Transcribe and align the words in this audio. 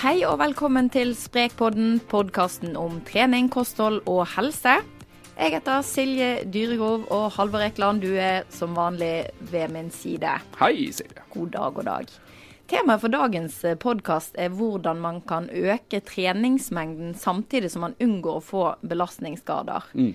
Hei 0.00 0.22
og 0.24 0.38
velkommen 0.40 0.86
til 0.88 1.10
Sprekpodden, 1.12 1.98
podkasten 2.08 2.72
om 2.80 3.02
trening, 3.04 3.50
kosthold 3.52 3.98
og 4.08 4.22
helse. 4.32 4.78
Jeg 5.34 5.52
heter 5.52 5.82
Silje 5.84 6.28
Dyregrov, 6.48 7.02
og 7.12 7.26
Halvor 7.34 7.66
Ekland, 7.66 8.00
du 8.00 8.14
er 8.16 8.46
som 8.48 8.72
vanlig 8.78 9.26
ved 9.50 9.68
min 9.74 9.90
side. 9.92 10.30
Hei, 10.56 10.88
Silje. 10.96 11.20
God 11.34 11.52
dag, 11.52 11.76
god 11.76 11.88
dag. 11.90 12.14
Temaet 12.72 13.04
for 13.04 13.12
dagens 13.12 13.58
podkast 13.84 14.40
er 14.40 14.48
hvordan 14.48 15.04
man 15.04 15.20
kan 15.20 15.50
øke 15.52 16.00
treningsmengden 16.00 17.12
samtidig 17.12 17.68
som 17.74 17.84
man 17.84 17.98
unngår 18.00 18.40
å 18.40 18.46
få 18.46 18.64
belastningsskader. 18.80 19.92
Mm. 19.92 20.14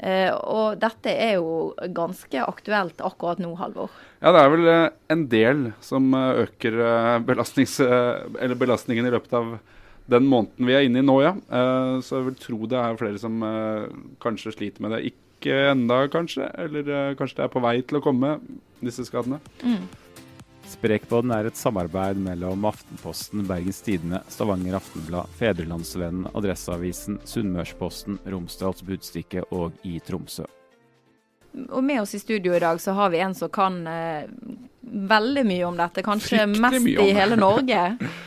Eh, 0.00 0.30
og 0.32 0.78
dette 0.80 1.12
er 1.12 1.34
jo 1.36 1.74
ganske 1.92 2.40
aktuelt 2.40 3.02
akkurat 3.04 3.40
nå, 3.42 3.52
Halvor. 3.58 3.92
Ja, 4.22 4.32
det 4.32 4.40
er 4.40 4.52
vel 4.54 4.70
eh, 4.72 4.86
en 5.12 5.26
del 5.32 5.66
som 5.84 6.08
eh, 6.16 6.46
øker 6.46 7.20
belastningen 7.24 9.08
i 9.08 9.12
løpet 9.12 9.36
av 9.36 9.58
den 10.10 10.26
måneden 10.26 10.66
vi 10.66 10.74
er 10.74 10.86
inne 10.88 11.02
i 11.02 11.06
nå, 11.06 11.18
ja. 11.22 11.34
Eh, 11.36 11.96
så 12.04 12.18
jeg 12.18 12.30
vil 12.30 12.38
tro 12.40 12.70
det 12.70 12.80
er 12.80 13.00
flere 13.00 13.20
som 13.20 13.44
kanskje 14.24 14.56
sliter 14.56 14.86
med 14.86 14.96
det. 14.96 15.12
Ikke 15.12 15.58
enda, 15.70 16.02
kanskje. 16.12 16.48
Eller 16.64 17.16
kanskje 17.20 17.42
det 17.42 17.46
er 17.46 17.52
på 17.52 17.64
vei 17.64 17.78
til 17.84 18.00
å 18.00 18.04
komme, 18.04 18.38
disse 18.80 19.04
skadene. 19.08 19.40
Sprekpodden 20.70 21.32
er 21.34 21.48
et 21.48 21.58
samarbeid 21.58 22.18
mellom 22.22 22.62
Aftenposten, 22.68 23.42
Bergens 23.48 23.80
Tidende, 23.82 24.20
Stavanger 24.30 24.76
Aftenblad, 24.78 25.32
Fedrelandsvennen, 25.40 26.28
Adresseavisen, 26.34 27.18
Sunnmørsposten, 27.26 28.20
Romsdals 28.30 28.84
Budstikke 28.86 29.42
og 29.50 29.74
i 29.82 29.98
Tromsø. 30.06 30.46
Og 31.66 31.82
med 31.82 32.04
oss 32.04 32.14
i 32.14 32.22
studio 32.22 32.54
i 32.54 32.62
dag 32.62 32.78
så 32.78 32.94
har 32.94 33.10
vi 33.10 33.18
en 33.24 33.34
som 33.34 33.50
kan 33.50 33.80
eh, 33.90 34.30
veldig 35.10 35.44
mye 35.48 35.66
om 35.66 35.80
dette, 35.80 36.04
kanskje 36.06 36.44
Fryktelig 36.46 36.62
mest 36.62 37.08
i 37.08 37.14
hele 37.18 37.40
Norge. 37.40 37.86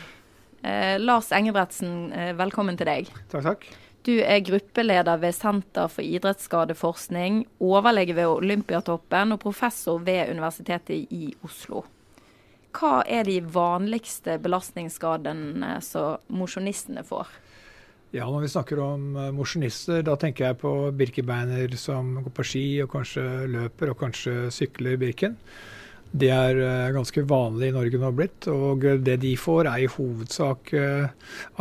Eh, 0.64 0.94
Lars 0.96 1.26
Engebretsen, 1.36 2.06
eh, 2.16 2.30
velkommen 2.32 2.78
til 2.80 2.88
deg. 2.88 3.08
Takk, 3.28 3.42
takk. 3.44 3.66
Du 4.08 4.14
er 4.16 4.38
gruppeleder 4.40 5.18
ved 5.20 5.36
Senter 5.36 5.90
for 5.92 6.00
idrettsskadeforskning, 6.00 7.42
overlege 7.60 8.16
ved 8.16 8.30
Olympiatoppen 8.32 9.36
og 9.36 9.42
professor 9.42 10.00
ved 10.00 10.32
Universitetet 10.32 11.12
i 11.12 11.34
Oslo. 11.44 11.82
Hva 12.74 13.04
er 13.06 13.26
de 13.28 13.38
vanligste 13.54 14.38
belastningsskadene 14.42 15.76
som 15.84 16.18
mosjonistene 16.34 17.04
får? 17.06 17.30
Ja, 18.14 18.28
Når 18.30 18.44
vi 18.44 18.48
snakker 18.52 18.78
om 18.78 19.16
eh, 19.18 19.30
mosjonister, 19.34 20.02
da 20.06 20.14
tenker 20.18 20.46
jeg 20.48 20.60
på 20.60 20.72
birkebeiner 20.94 21.72
som 21.78 22.12
går 22.22 22.34
på 22.34 22.44
ski 22.46 22.66
og 22.84 22.92
kanskje 22.92 23.24
løper 23.50 23.90
og 23.90 23.98
kanskje 24.04 24.34
sykler 24.54 25.00
Birken. 25.00 25.34
Det 26.14 26.30
er 26.30 26.60
eh, 26.62 26.92
ganske 26.94 27.24
vanlig 27.26 27.72
i 27.72 27.74
Norge 27.74 27.98
nå 27.98 28.12
blitt. 28.14 28.46
Og 28.52 28.86
eh, 28.86 29.00
det 29.02 29.18
de 29.24 29.34
får, 29.34 29.66
er 29.66 29.82
i 29.82 29.90
hovedsak 29.90 30.70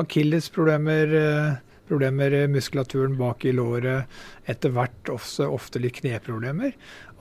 akillesproblemer, 0.04 1.16
eh, 1.18 1.73
problemer 1.90 2.34
i 2.36 2.42
muskulaturen 2.52 3.18
bak 3.20 3.46
i 3.46 3.54
låret, 3.56 4.10
etter 4.50 4.74
hvert 4.76 5.12
også 5.12 5.50
ofte 5.52 5.82
litt 5.84 6.00
kneproblemer. 6.00 6.74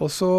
Og 0.03 0.11
så 0.11 0.31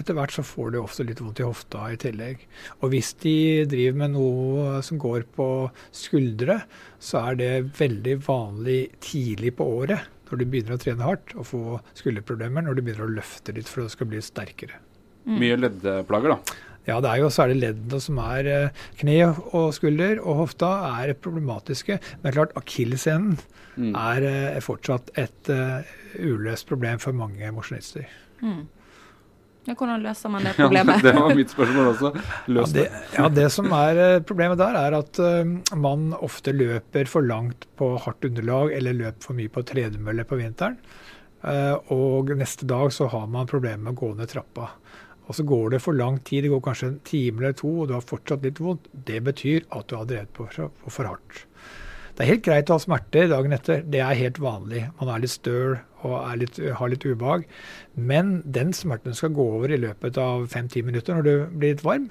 etter 0.00 0.16
hvert 0.16 0.34
så 0.34 0.44
får 0.46 0.74
de 0.74 0.82
ofte 0.82 1.06
litt 1.08 1.20
vondt 1.22 1.42
i 1.42 1.48
hofta 1.48 1.88
i 1.92 1.98
tillegg. 2.00 2.44
Og 2.80 2.94
hvis 2.94 3.12
de 3.24 3.34
driver 3.70 3.98
med 4.02 4.14
noe 4.16 4.80
som 4.86 5.00
går 5.00 5.26
på 5.36 5.48
skuldre, 5.96 6.62
så 7.00 7.24
er 7.30 7.40
det 7.40 7.52
veldig 7.80 8.16
vanlig 8.28 8.80
tidlig 9.04 9.56
på 9.58 9.66
året, 9.80 10.08
når 10.30 10.40
de 10.40 10.46
begynner 10.52 10.76
å 10.76 10.80
trene 10.80 11.06
hardt, 11.06 11.34
og 11.34 11.48
få 11.48 11.62
skulderproblemer 11.98 12.64
når 12.64 12.78
de 12.78 12.86
begynner 12.86 13.08
å 13.08 13.18
løfte 13.18 13.56
litt 13.56 13.68
for 13.68 13.82
at 13.82 13.90
det 13.90 13.96
skal 13.96 14.12
bli 14.12 14.22
sterkere. 14.24 14.78
Mye 15.30 15.58
leddplager, 15.58 16.32
da. 16.32 16.60
Ja, 16.90 16.98
det 17.04 17.12
er 17.14 17.22
jo 17.22 17.30
særlig 17.32 17.60
leddene 17.62 18.00
som 18.02 18.18
er 18.26 18.50
eh, 18.50 18.84
kne 19.00 19.16
og 19.54 19.70
skulder 19.76 20.18
og 20.24 20.42
hofta 20.44 20.72
er 21.04 21.14
problematiske. 21.14 22.00
Men 22.24 22.36
klart, 22.36 22.56
akilleshælen 22.58 23.38
Mm. 23.80 23.94
er 23.96 24.24
eh, 24.26 24.56
fortsatt 24.60 25.12
et 25.16 25.48
eh, 25.48 25.86
uløst 26.26 26.66
problem 26.68 26.98
for 27.00 27.14
mange 27.16 27.48
mosjonister. 27.54 28.02
Mm. 28.42 28.64
Ja, 29.68 29.76
hvordan 29.78 30.02
løser 30.02 30.32
man 30.34 30.44
det 30.44 30.56
problemet? 30.58 30.98
Ja, 30.98 31.06
det 31.06 31.20
var 31.22 31.34
mitt 31.38 31.52
spørsmål 31.54 31.90
også. 31.92 32.10
Ja 32.16 32.54
Løs 32.56 32.72
det, 32.74 32.88
det. 32.90 33.02
ja, 33.14 33.28
det 33.38 33.46
som 33.54 33.70
er 33.76 34.20
problemet 34.26 34.58
der, 34.60 34.76
er 34.82 34.96
at 34.98 35.20
uh, 35.22 35.76
man 35.78 36.10
ofte 36.18 36.52
løper 36.52 37.08
for 37.08 37.24
langt 37.24 37.68
på 37.78 37.92
hardt 38.04 38.26
underlag, 38.28 38.74
eller 38.76 38.98
løper 38.98 39.28
for 39.30 39.38
mye 39.38 39.52
på 39.54 39.62
tredemølle 39.70 40.26
på 40.28 40.40
vinteren. 40.42 40.76
Uh, 41.40 41.78
og 41.94 42.34
neste 42.36 42.66
dag 42.68 42.90
så 42.92 43.06
har 43.14 43.30
man 43.32 43.48
problemer 43.48 43.86
med 43.86 43.94
å 43.94 44.00
gå 44.02 44.10
ned 44.18 44.34
trappa. 44.34 44.72
Og 45.30 45.36
så 45.38 45.44
går 45.46 45.76
det 45.76 45.78
for 45.84 45.94
lang 45.94 46.18
tid, 46.26 46.42
det 46.42 46.50
går 46.50 46.62
kanskje 46.64 46.88
en 46.88 46.98
time 47.06 47.38
eller 47.38 47.54
to, 47.54 47.68
og 47.70 47.86
du 47.86 47.94
har 47.94 48.02
fortsatt 48.02 48.42
litt 48.42 48.58
vondt. 48.58 48.88
Det 49.06 49.20
betyr 49.22 49.62
at 49.70 49.86
du 49.86 49.94
har 49.94 50.08
drevet 50.10 50.32
på 50.34 50.48
for, 50.50 51.06
hardt. 51.06 51.44
Det 52.16 52.24
er 52.24 52.32
helt 52.32 52.42
greit 52.48 52.70
å 52.72 52.76
ha 52.76 52.82
smerter 52.82 53.30
dagen 53.30 53.54
etter, 53.54 53.84
det 53.86 54.02
er 54.02 54.18
helt 54.18 54.40
vanlig. 54.42 54.88
Man 54.98 55.12
er 55.14 55.22
litt 55.22 55.32
støl 55.36 55.78
og 56.02 56.16
litt, 56.40 56.58
har 56.58 56.90
litt 56.90 57.06
ubehag. 57.06 57.46
Men 57.94 58.40
den 58.42 58.74
smerten 58.74 59.14
skal 59.14 59.36
gå 59.36 59.46
over 59.60 59.70
i 59.70 59.78
løpet 59.78 60.18
av 60.18 60.48
fem-ti 60.50 60.82
minutter 60.82 61.14
når 61.14 61.28
du 61.28 61.32
blir 61.54 61.76
litt 61.76 61.86
varm. 61.86 62.10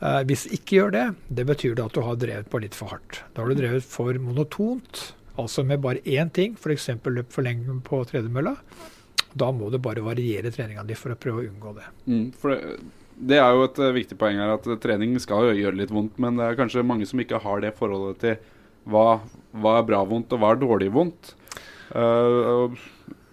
hvis 0.00 0.46
hvis 0.46 0.48
ikke 0.56 0.80
gjør 0.80 0.90
det, 0.96 1.04
det 1.28 1.46
betyr 1.46 1.76
det 1.76 1.84
at 1.84 1.94
du 1.94 2.02
har 2.08 2.16
drevet 2.16 2.50
på 2.50 2.58
litt 2.64 2.74
for 2.74 2.88
hardt. 2.88 3.20
Da 3.34 3.44
har 3.44 3.52
du 3.52 3.60
drevet 3.60 3.84
for 3.84 4.16
monotont, 4.16 5.12
altså 5.36 5.62
med 5.62 5.84
bare 5.84 6.00
én 6.08 6.32
ting, 6.32 6.56
f.eks. 6.56 6.88
løp 7.04 7.30
for 7.32 7.44
lenge 7.44 7.80
på 7.84 8.02
tredemølla. 8.08 8.56
Da 9.36 9.50
må 9.52 9.68
du 9.72 9.76
bare 9.82 10.04
variere 10.04 10.52
treninga 10.54 10.84
di 10.88 10.96
for 10.96 11.12
å 11.12 11.18
prøve 11.20 11.42
å 11.42 11.48
unngå 11.50 11.74
det. 11.76 11.88
Mm, 12.08 12.26
for 12.40 12.54
det, 12.54 12.76
det 13.16 13.38
er 13.40 13.54
jo 13.56 13.64
et 13.64 13.80
eh, 13.80 13.94
viktig 13.96 14.18
poeng 14.20 14.40
her 14.40 14.54
at 14.56 14.66
eh, 14.68 14.78
trening 14.80 15.16
skal 15.22 15.50
gjøre 15.56 15.78
litt 15.78 15.92
vondt, 15.92 16.18
men 16.22 16.36
det 16.38 16.46
er 16.46 16.58
kanskje 16.58 16.84
mange 16.86 17.08
som 17.08 17.20
ikke 17.22 17.40
har 17.44 17.64
det 17.64 17.74
forholdet 17.78 18.20
til 18.22 18.36
hva, 18.92 19.20
hva 19.56 19.78
er 19.80 19.86
bra 19.88 20.02
vondt 20.08 20.34
og 20.36 20.42
hva 20.42 20.52
er 20.54 20.60
dårlig 20.60 20.90
vondt. 20.94 21.32
Uh, 21.86 22.74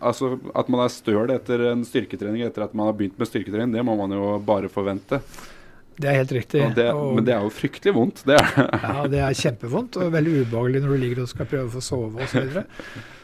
altså 0.03 0.35
At 0.53 0.67
man 0.69 0.83
er 0.83 0.91
støl 0.93 1.31
etter 1.33 1.63
en 1.71 1.81
styrketrening 1.87 2.43
etter 2.45 2.67
at 2.67 2.75
man 2.77 2.89
har 2.89 2.95
begynt 2.97 3.17
med 3.19 3.29
styrketrening, 3.29 3.73
det 3.73 3.85
må 3.85 3.95
man 3.99 4.13
jo 4.13 4.37
bare 4.45 4.71
forvente. 4.71 5.19
Det 5.99 6.09
er 6.09 6.15
helt 6.17 6.31
riktig. 6.33 6.61
Det, 6.75 6.87
Og- 6.93 7.15
men 7.15 7.25
det 7.27 7.33
er 7.35 7.43
jo 7.45 7.51
fryktelig 7.53 7.93
vondt. 7.93 8.23
Det 8.25 8.35
er. 8.39 8.47
Ja, 8.81 9.03
det 9.11 9.19
er 9.21 9.35
kjempevondt 9.37 9.97
og 10.01 10.11
veldig 10.15 10.33
ubehagelig 10.47 10.81
når 10.81 10.89
du 10.95 10.97
ligger 11.03 11.21
og 11.23 11.29
skal 11.29 11.45
prøve 11.51 11.67
å 11.69 11.73
få 11.75 11.83
sove 11.85 12.23
osv. 12.25 12.57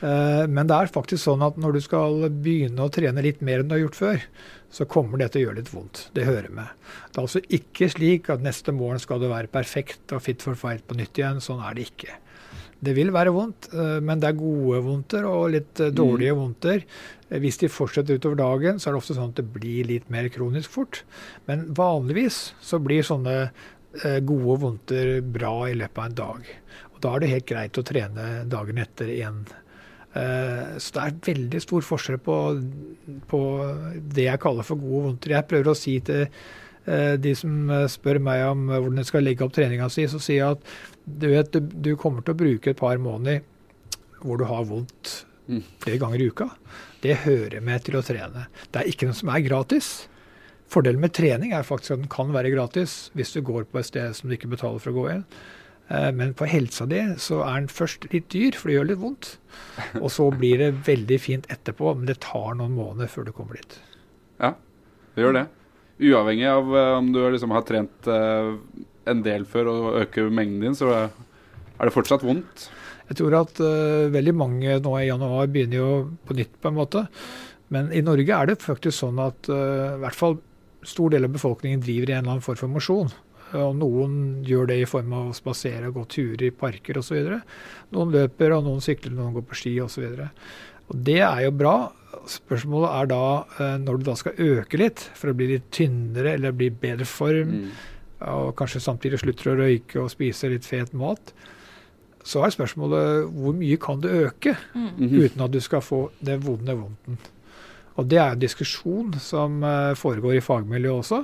Uh, 0.04 0.46
men 0.48 0.68
det 0.70 0.76
er 0.78 0.92
faktisk 0.94 1.24
sånn 1.26 1.42
at 1.46 1.58
når 1.60 1.74
du 1.74 1.82
skal 1.82 2.30
begynne 2.30 2.86
å 2.86 2.92
trene 2.94 3.24
litt 3.26 3.42
mer 3.42 3.64
enn 3.64 3.68
du 3.72 3.76
har 3.76 3.82
gjort 3.88 3.98
før, 4.00 4.22
så 4.70 4.86
kommer 4.86 5.18
det 5.18 5.32
til 5.34 5.42
å 5.42 5.46
gjøre 5.48 5.60
litt 5.64 5.72
vondt. 5.74 6.04
Det 6.14 6.28
hører 6.30 6.52
med. 6.54 6.70
Det 7.10 7.18
er 7.18 7.26
altså 7.26 7.42
ikke 7.50 7.90
slik 7.90 8.30
at 8.30 8.44
neste 8.46 8.72
morgen 8.76 9.02
skal 9.02 9.20
du 9.20 9.28
være 9.32 9.50
perfekt 9.50 10.14
og 10.14 10.22
fit 10.22 10.46
for 10.46 10.54
fight 10.60 10.86
på 10.88 10.96
nytt 11.00 11.18
igjen. 11.18 11.42
Sånn 11.42 11.64
er 11.66 11.74
det 11.80 11.90
ikke. 11.90 12.14
Det 12.80 12.94
vil 12.96 13.10
være 13.12 13.34
vondt, 13.36 13.68
eh, 13.74 13.98
men 14.00 14.22
det 14.22 14.30
er 14.30 14.38
gode 14.40 14.80
vondter 14.86 15.26
og 15.28 15.50
litt 15.52 15.74
dårlige 15.76 15.96
dårlige 16.00 16.36
vondter. 16.40 16.84
Eh, 17.30 17.40
Hvis 17.44 17.58
de 17.60 17.68
fortsetter 17.68 18.16
utover 18.20 18.38
dagen, 18.40 18.80
så 18.80 18.88
er 18.90 18.94
det 18.96 19.02
ofte 19.02 19.18
sånn 19.18 19.34
at 19.34 19.36
det 19.42 19.50
blir 19.54 19.86
litt 19.90 20.10
mer 20.10 20.30
kronisk 20.32 20.70
fort. 20.72 21.02
Men 21.48 21.74
vanligvis 21.76 22.54
så 22.64 22.80
blir 22.80 23.04
sånne 23.04 23.52
eh, 24.04 24.20
gode 24.22 24.60
vondter 24.64 25.20
bra 25.22 25.68
i 25.68 25.76
løpet 25.76 25.98
av 25.98 26.06
en 26.06 26.16
dag. 26.22 26.54
Og 26.94 27.02
da 27.04 27.16
er 27.16 27.20
det 27.26 27.34
helt 27.34 27.50
greit 27.52 27.78
å 27.82 27.84
trene 27.84 28.30
dagen 28.48 28.78
etter 28.78 29.12
igjen. 29.12 29.44
Eh, 30.16 30.78
Så 30.80 30.96
det 30.96 31.04
er 31.04 31.20
veldig 31.34 31.62
stor 31.62 31.82
forskjell 31.82 32.18
på, 32.24 32.38
på 33.28 33.42
det 34.16 34.30
jeg 34.30 34.40
kaller 34.40 34.64
for 34.64 34.80
gode 34.80 35.04
vondter. 35.10 35.36
Jeg 35.36 35.48
prøver 35.52 35.74
å 35.74 35.78
si 35.78 36.00
til 36.00 36.24
eh, 36.30 36.42
de 37.22 37.34
som 37.38 37.70
eh, 37.76 37.86
spør 37.92 38.20
meg 38.26 38.44
om 38.50 38.68
eh, 38.70 38.80
hvordan 38.82 39.02
de 39.02 39.08
skal 39.08 39.26
legge 39.28 39.46
opp 39.46 39.54
treninga 39.56 39.90
si, 39.94 40.08
så 40.10 40.20
sier 40.22 40.40
jeg 40.42 40.58
at 40.58 40.76
du 41.06 41.28
vet, 41.32 41.58
du, 41.82 41.96
kommer 41.98 42.22
til 42.26 42.36
å 42.36 42.40
bruke 42.44 42.72
et 42.74 42.80
par 42.80 42.98
måneder 43.02 43.42
hvor 44.24 44.40
du 44.42 44.48
har 44.50 44.66
vondt 44.70 45.26
Mm. 45.50 45.64
flere 45.82 45.98
ganger 45.98 46.22
i 46.22 46.26
uka. 46.30 46.46
Det 47.02 47.16
hører 47.24 47.64
med 47.66 47.82
til 47.82 47.96
å 47.98 48.04
trene. 48.06 48.44
Det 48.70 48.84
er 48.84 48.90
ikke 48.92 49.08
noe 49.10 49.18
som 49.18 49.32
er 49.34 49.42
gratis. 49.42 49.88
Fordelen 50.70 51.02
med 51.02 51.16
trening 51.18 51.56
er 51.58 51.66
faktisk 51.66 51.96
at 51.96 52.04
den 52.04 52.12
kan 52.14 52.30
være 52.36 52.52
gratis 52.54 53.10
hvis 53.18 53.32
du 53.34 53.40
går 53.42 53.66
på 53.72 53.80
et 53.82 53.88
sted 53.88 54.14
som 54.14 54.30
du 54.30 54.36
ikke 54.36 54.52
betaler 54.52 54.78
for 54.84 54.94
å 54.94 55.00
gå 55.00 55.06
inn. 55.16 55.24
Eh, 55.90 56.12
Men 56.14 56.36
på 56.38 56.46
helsa 56.46 56.86
di 56.86 57.00
så 57.18 57.40
er 57.48 57.64
den 57.64 57.68
først 57.74 58.06
litt 58.14 58.30
dyr, 58.30 58.54
for 58.54 58.70
det 58.70 58.76
gjør 58.78 58.90
litt 58.92 59.02
vondt. 59.02 59.32
Og 60.04 60.12
så 60.14 60.30
blir 60.38 60.62
det 60.62 60.70
veldig 60.86 61.18
fint 61.20 61.50
etterpå, 61.50 61.96
men 61.98 62.06
det 62.06 62.20
tar 62.22 62.54
noen 62.54 62.78
måneder 62.78 63.10
før 63.10 63.26
du 63.26 63.32
kommer 63.34 63.58
dit. 63.58 63.80
Ja, 64.38 64.54
det 65.16 65.26
gjør 65.26 65.34
det. 65.40 65.48
Uavhengig 66.00 66.48
av 66.48 66.76
eh, 66.78 66.98
om 66.98 67.12
du 67.14 67.20
liksom 67.28 67.52
har 67.56 67.66
trent 67.68 68.08
eh, 68.08 68.52
en 69.10 69.24
del 69.26 69.46
før 69.50 69.72
og 69.72 70.02
øker 70.06 70.30
mengden 70.32 70.64
din, 70.64 70.78
så 70.78 70.92
er 70.96 71.88
det 71.88 71.96
fortsatt 71.96 72.24
vondt. 72.24 72.70
Jeg 73.10 73.18
tror 73.18 73.40
at 73.40 73.60
uh, 73.64 74.12
veldig 74.14 74.36
mange 74.38 74.76
nå 74.86 74.92
i 75.00 75.08
januar 75.08 75.48
begynner 75.50 75.80
jo 75.80 75.94
på 76.30 76.36
nytt, 76.38 76.52
på 76.62 76.70
en 76.70 76.78
måte. 76.78 77.02
Men 77.74 77.90
i 77.96 78.04
Norge 78.06 78.36
er 78.36 78.52
det 78.52 78.62
faktisk 78.62 79.00
sånn 79.00 79.18
at 79.24 79.50
uh, 79.50 79.96
i 79.96 80.02
hvert 80.04 80.18
fall 80.18 80.38
stor 80.86 81.10
del 81.16 81.26
av 81.26 81.34
befolkningen 81.34 81.82
driver 81.82 82.12
i 82.12 82.14
en 82.14 82.22
eller 82.22 82.36
annen 82.36 82.46
form 82.46 82.60
for 82.60 82.72
mosjon. 82.76 83.10
Og 83.58 83.74
noen 83.80 84.14
gjør 84.46 84.70
det 84.70 84.78
i 84.84 84.90
form 84.90 85.14
av 85.18 85.32
å 85.32 85.38
spasere 85.38 85.90
og 85.90 85.98
gå 85.98 86.06
turer 86.14 86.46
i 86.52 86.54
parker 86.54 87.00
osv. 87.02 87.32
Noen 87.96 88.14
løper, 88.14 88.54
og 88.54 88.68
noen 88.68 88.84
sykler, 88.86 89.16
noen 89.18 89.34
går 89.40 89.48
på 89.50 89.58
ski 89.58 89.74
osv. 89.82 90.06
Og 90.90 91.04
det 91.06 91.20
er 91.22 91.46
jo 91.46 91.54
bra. 91.56 91.76
Spørsmålet 92.30 92.90
er 92.90 93.10
da, 93.12 93.22
eh, 93.60 93.78
når 93.82 93.98
du 94.00 94.04
da 94.10 94.16
skal 94.18 94.34
øke 94.38 94.78
litt 94.82 95.00
for 95.18 95.32
å 95.32 95.38
bli 95.38 95.48
litt 95.54 95.70
tynnere 95.72 96.34
eller 96.36 96.52
bli 96.52 96.70
i 96.70 96.74
bedre 96.74 97.06
form, 97.06 97.50
Mm. 97.50 97.72
og 98.22 98.56
kanskje 98.56 98.82
samtidig 98.82 99.20
slutter 99.22 99.52
å 99.54 99.58
røyke 99.58 100.02
og 100.02 100.10
spise 100.12 100.50
litt 100.50 100.66
fet 100.66 100.94
mat, 100.94 101.34
Så 102.22 102.44
er 102.44 102.52
spørsmålet 102.52 103.32
hvor 103.32 103.54
mye 103.56 103.78
kan 103.80 104.02
du 104.02 104.10
øke 104.10 104.52
mm. 104.76 104.98
uten 105.00 105.42
at 105.42 105.52
du 105.52 105.60
skal 105.62 105.80
få 105.82 106.12
det 106.22 106.36
vonde 106.44 106.76
vondten. 106.76 107.18
Og 107.98 108.08
det 108.08 108.18
er 108.20 108.32
en 108.34 108.40
diskusjon 108.40 109.14
som 109.20 109.64
eh, 109.64 109.96
foregår 109.96 110.36
i 110.36 110.44
fagmiljøet 110.44 111.00
også. 111.00 111.24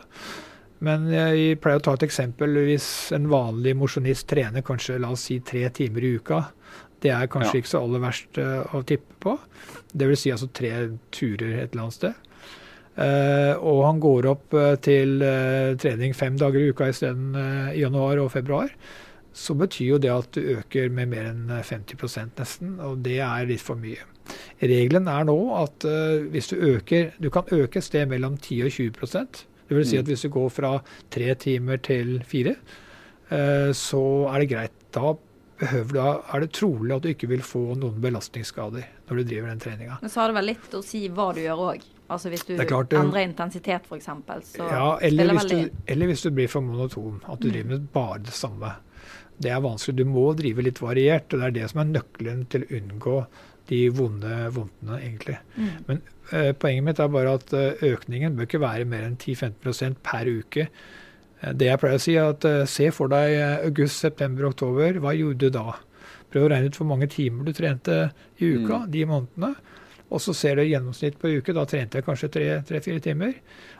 Men 0.79 1.06
jeg 1.12 1.59
pleier 1.59 1.79
å 1.79 1.83
ta 1.83 1.94
et 1.94 2.03
eksempel. 2.07 2.56
Hvis 2.67 3.12
en 3.15 3.27
vanlig 3.31 3.75
mosjonist 3.75 4.27
trener 4.27 4.63
kanskje 4.65 4.97
la 5.00 5.12
oss 5.12 5.27
si 5.27 5.39
tre 5.39 5.69
timer 5.69 6.03
i 6.03 6.15
uka, 6.15 6.41
det 7.06 7.13
er 7.13 7.30
kanskje 7.31 7.54
Ja. 7.60 7.62
ikke 7.62 7.72
så 7.75 7.84
aller 7.86 8.02
verst 8.04 8.38
eh, 8.42 8.75
å 8.75 8.81
tippe 8.90 9.19
på. 9.22 9.38
Det 9.94 10.07
vil 10.10 10.18
si 10.19 10.31
altså 10.34 10.50
tre 10.52 10.72
turer 11.13 11.60
et 11.62 11.72
eller 11.75 11.86
annet 11.88 12.00
sted. 12.02 12.22
Uh, 12.96 13.60
og 13.60 13.81
han 13.84 13.98
går 14.00 14.25
opp 14.31 14.54
eh, 14.56 14.78
til 14.80 15.18
uh, 15.19 15.74
trening 15.75 16.13
fem 16.16 16.38
dager 16.40 16.62
i 16.63 16.69
uka 16.72 16.86
isteden 16.94 17.34
uh, 17.36 17.74
i 17.75 17.81
januar 17.81 18.22
og 18.24 18.30
februar. 18.31 18.69
Så 19.36 19.52
betyr 19.60 19.90
jo 19.90 19.98
det 20.00 20.13
at 20.13 20.30
du 20.38 20.40
øker 20.54 20.88
med 20.96 21.10
mer 21.12 21.25
enn 21.34 21.50
eh, 21.52 21.60
50% 21.68 22.40
nesten, 22.40 22.78
og 22.80 23.02
det 23.04 23.18
er 23.19 23.50
litt 23.50 23.60
for 23.66 23.75
mye. 23.75 24.00
Regelen 24.63 25.10
er 25.12 25.28
nå 25.28 25.36
at 25.60 25.84
hvis 26.31 26.48
du 26.50 26.56
øker 26.72 27.12
Du 27.22 27.28
kan 27.30 27.44
øke 27.51 27.78
et 27.81 27.86
sted 27.86 28.08
mellom 28.10 28.38
10 28.40 28.63
og 28.66 28.72
20% 28.74 29.42
Det 29.68 29.75
vil 29.75 29.86
si 29.86 29.98
Mm. 29.98 30.00
at 30.00 30.08
hvis 30.13 30.24
du 30.24 30.30
går 30.34 30.50
fra 30.56 30.72
tre 31.13 31.36
timer 31.36 31.78
til 31.84 32.24
fire, 32.25 32.56
så 33.75 34.01
er 34.31 34.40
det 34.40 34.50
greit. 34.50 34.74
Da, 34.96 35.12
behøver, 35.60 35.92
du- 35.94 36.36
er 36.36 36.40
det 36.44 36.52
trolig 36.54 36.96
at 36.96 37.02
du 37.04 37.10
ikke 37.13 37.28
vil 37.30 37.42
få 37.46 37.75
noen 37.78 38.00
belastningsskader 38.02 38.86
når 39.10 39.18
du 39.18 39.24
driver 39.24 39.48
den 39.54 39.60
treninga. 39.60 39.98
Men 40.02 40.10
så 40.10 40.22
har 40.22 40.28
det 40.31 40.36
vel 40.40 40.46
litt 40.54 40.72
å 40.74 40.84
si 40.84 41.07
hva 41.10 41.34
du 41.34 41.42
gjør 41.42 41.62
òg. 41.74 41.84
Altså 42.10 42.30
hvis 42.30 42.44
du 42.46 42.56
klart 42.69 42.90
endrer 42.94 43.24
intensitet 43.25 43.88
f.eks., 43.90 44.06
så 44.06 44.68
Ja, 44.69 44.98
eller 45.02 45.31
hvis, 45.34 45.46
du, 45.50 45.69
eller 45.88 46.07
hvis 46.12 46.22
du 46.22 46.30
blir 46.31 46.48
for 46.52 46.62
monoton, 46.62 47.22
at 47.28 47.40
du 47.40 47.48
Mm. 47.48 47.54
driver 47.54 47.69
med 47.69 47.88
bare 47.94 48.19
det 48.19 48.34
samme. 48.34 48.75
Det 49.42 49.52
er 49.52 49.60
vanskelig. 49.60 49.96
Du 49.98 50.06
må 50.06 50.36
drive 50.38 50.62
litt 50.63 50.80
variert, 50.80 51.34
og 51.34 51.40
det 51.42 51.48
er 51.48 51.52
det 51.52 51.69
som 51.72 51.81
er 51.81 52.00
nøkkelen 52.00 52.48
til 52.48 52.62
å 52.63 52.81
unngå 52.81 53.28
de 53.68 53.90
vonde 53.90 54.51
vondtene, 54.54 55.00
egentlig. 55.01 55.38
Mm. 55.58 56.01
Eh, 56.31 56.51
poenget 56.54 56.84
mitt 56.84 57.00
er 57.00 57.08
bare 57.08 57.34
at 57.34 57.51
eh, 57.54 57.74
økningen 57.81 58.36
bør 58.38 58.46
ikke 58.46 58.62
være 58.62 58.86
mer 58.86 59.01
enn 59.04 59.18
10-15% 59.18 59.96
per 60.04 60.25
uke. 60.25 60.68
Eh, 61.45 61.53
det 61.53 61.69
jeg 61.69 61.80
pleier 61.81 62.00
å 62.00 62.01
si, 62.01 62.15
er 62.18 62.31
at 62.33 62.45
eh, 62.50 62.65
se 62.69 62.89
for 62.95 63.12
deg 63.13 63.36
eh, 63.38 63.65
august, 63.69 64.01
september, 64.01 64.47
oktober. 64.50 65.00
Hva 65.03 65.13
gjorde 65.18 65.38
du 65.45 65.50
da? 65.56 65.75
Prøv 66.33 66.47
å 66.47 66.51
regne 66.51 66.71
ut 66.71 66.77
hvor 66.80 66.89
mange 66.89 67.07
timer 67.13 67.45
du 67.47 67.53
trente 67.56 68.00
i 68.42 68.51
uka 68.57 68.81
Mm. 68.86 68.92
de 68.92 69.06
månedene. 69.06 69.56
Og 70.12 70.19
så 70.21 70.33
ser 70.38 70.56
du 70.59 70.62
gjennomsnitt 70.63 71.18
på 71.18 71.31
uke. 71.39 71.53
Da 71.53 71.63
trente 71.65 71.97
jeg 71.97 72.06
kanskje 72.06 72.30
tre-fire 72.31 73.00
timer. 73.01 73.33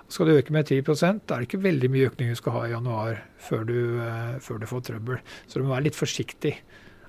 Skal 0.10 0.26
du 0.30 0.34
øke 0.38 0.52
med 0.52 0.66
10% 0.70 1.22
da 1.28 1.36
er 1.36 1.44
det 1.44 1.48
ikke 1.50 1.62
veldig 1.64 1.90
mye 1.94 2.10
økning 2.10 2.30
du 2.32 2.36
skal 2.40 2.52
ha 2.54 2.64
i 2.66 2.72
januar 2.72 3.20
før 3.42 3.66
du, 3.66 3.76
før 4.42 4.60
du 4.60 4.66
får 4.70 4.82
trøbbel. 4.90 5.20
Så 5.48 5.60
du 5.62 5.64
må 5.66 5.76
være 5.76 5.86
litt 5.90 5.98
forsiktig. 5.98 6.56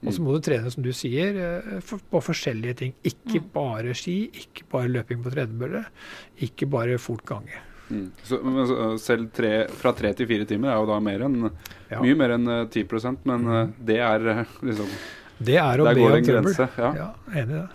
Og 0.05 0.13
så 0.13 0.21
Mm. 0.21 0.25
må 0.27 0.35
du 0.37 0.41
trene, 0.45 0.71
som 0.71 0.83
du 0.85 0.93
sier, 0.93 1.81
for, 1.81 1.99
på 2.13 2.21
forskjellige 2.23 2.77
ting. 2.77 2.93
Ikke 3.05 3.41
Mm. 3.41 3.51
bare 3.55 3.95
ski, 3.95 4.31
ikke 4.33 4.69
bare 4.71 4.89
løping 4.93 5.23
på 5.25 5.33
tredemølle, 5.33 5.87
ikke 6.41 6.69
bare 6.69 6.99
fort 6.99 7.25
gange. 7.25 7.57
Mm. 7.87 8.07
Så, 8.27 8.39
men 8.43 8.99
selv 8.99 9.29
tre, 9.35 9.53
fra 9.71 9.93
tre 9.95 10.11
til 10.19 10.27
fire 10.27 10.47
timer 10.49 10.73
er 10.73 10.81
jo 10.81 10.89
da 10.91 10.99
mer 11.03 11.27
enn, 11.29 11.51
Ja. 11.91 12.01
mye 12.03 12.17
mer 12.19 12.35
enn 12.35 12.49
eh, 12.51 12.65
10 12.67 13.15
men 13.29 13.47
eh, 13.47 13.69
det 13.91 13.99
er 14.03 14.27
eh, 14.33 14.57
liksom 14.67 14.89
Det 15.39 15.59
er 15.63 15.83
å 15.83 15.87
be 15.87 15.95
går 15.95 16.11
om 16.11 16.17
en 16.17 16.27
trøbbel. 16.31 16.57
Ja. 16.81 16.91
Ja, 16.97 17.09
enig 17.31 17.55
i 17.55 17.61
det. 17.61 17.69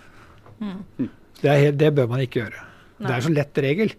Mm. 0.60 1.08
Det, 1.40 1.48
er 1.48 1.58
helt, 1.64 1.78
det 1.78 1.90
bør 1.96 2.10
man 2.10 2.24
ikke 2.24 2.42
gjøre. 2.42 2.64
Nei. 2.98 3.06
Det 3.08 3.14
er 3.16 3.24
så 3.24 3.32
lett 3.32 3.60
regel. 3.64 3.94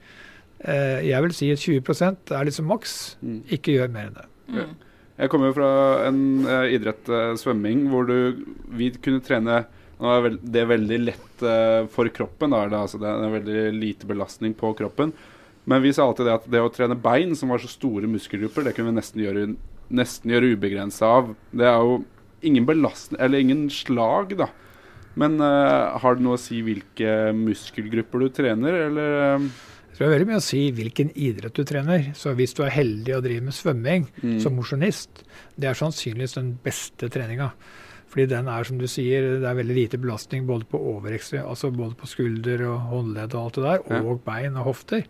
Uh, 0.64 1.00
jeg 1.04 1.24
vil 1.26 1.34
si 1.36 1.50
at 1.52 1.60
20 1.60 2.36
er 2.38 2.46
liksom 2.48 2.70
maks. 2.72 2.94
Mm. 3.24 3.40
Ikke 3.58 3.74
gjør 3.76 3.90
mer 3.92 4.10
enn 4.10 4.20
det. 4.20 4.28
Mm. 4.54 4.76
Jeg 5.14 5.32
kommer 5.32 5.50
jo 5.50 5.56
fra 5.58 5.72
en 6.08 6.20
uh, 6.48 6.66
idrett, 6.72 7.10
uh, 7.12 7.34
svømming, 7.40 7.86
hvor 7.92 8.08
du 8.10 8.44
Vi 8.74 8.90
kunne 8.98 9.24
trene 9.24 9.64
Nå 10.02 10.10
er 10.10 10.24
vel, 10.26 10.40
det 10.42 10.64
veldig 10.68 10.98
lett 11.00 11.44
uh, 11.46 11.86
for 11.92 12.10
kroppen. 12.12 12.52
Da, 12.52 12.66
det, 12.68 12.80
altså, 12.80 13.00
det 13.00 13.08
er 13.08 13.22
en 13.24 13.36
veldig 13.38 13.66
lite 13.78 14.10
belastning 14.10 14.56
på 14.58 14.74
kroppen. 14.76 15.14
Men 15.70 15.84
vi 15.84 15.94
sa 15.96 16.08
alltid 16.08 16.28
det 16.28 16.34
at 16.36 16.50
det 16.52 16.64
å 16.64 16.72
trene 16.74 16.98
bein, 17.00 17.36
som 17.40 17.54
var 17.54 17.62
så 17.64 17.70
store 17.72 18.10
muskelgrupper, 18.12 18.66
det 18.68 18.74
kunne 18.76 18.92
vi 18.92 18.98
nesten 19.00 19.24
gjøre, 19.24 19.46
nesten 19.96 20.34
gjøre 20.34 20.56
ubegrensa 20.58 21.12
av. 21.20 21.32
Det 21.56 21.68
er 21.70 21.78
jo 21.80 22.02
ingen 22.44 22.66
belastning 22.68 23.22
Eller 23.24 23.40
ingen 23.40 23.70
slag, 23.72 24.36
da. 24.40 24.50
Men 25.20 25.38
uh, 25.40 25.94
har 26.02 26.18
det 26.18 26.26
noe 26.26 26.40
å 26.40 26.42
si 26.42 26.64
hvilke 26.66 27.32
muskelgrupper 27.38 28.26
du 28.26 28.34
trener, 28.34 28.80
eller 28.88 29.16
eh, 29.22 29.46
Jeg 29.46 29.98
tror 30.00 30.02
det 30.02 30.08
er 30.08 30.16
veldig 30.16 30.30
mye 30.32 30.40
å 30.42 30.46
si 30.48 30.62
hvilken 30.74 31.12
idrett 31.14 31.54
du 31.54 31.64
trener. 31.70 32.08
Så 32.18 32.34
hvis 32.38 32.56
du 32.58 32.64
er 32.66 32.74
heldig 32.74 33.14
og 33.20 33.24
driver 33.28 33.46
med 33.46 33.56
svømming 33.56 34.08
mm, 34.24 34.40
som 34.42 34.58
mosjonist, 34.58 35.22
det 35.54 35.70
er 35.70 35.78
sannsynligvis 35.78 36.34
den 36.40 36.56
beste 36.66 37.12
treninga. 37.14 37.52
Fordi 38.14 38.26
den 38.30 38.50
er, 38.50 38.66
som 38.66 38.82
du 38.82 38.88
sier, 38.90 39.30
det 39.42 39.48
er 39.50 39.58
veldig 39.58 39.78
lite 39.78 40.02
belastning 40.02 40.50
både 40.50 40.68
på 40.70 40.82
altså 40.82 41.72
både 41.74 41.96
på 41.98 42.10
skulder 42.10 42.66
og 42.70 42.90
håndledd 42.92 43.34
og 43.34 43.46
alt 43.46 43.56
det 43.56 43.64
der, 43.64 43.80
Ja. 43.90 44.02
og 44.02 44.22
bein 44.26 44.58
og 44.58 44.68
hofter. 44.70 45.06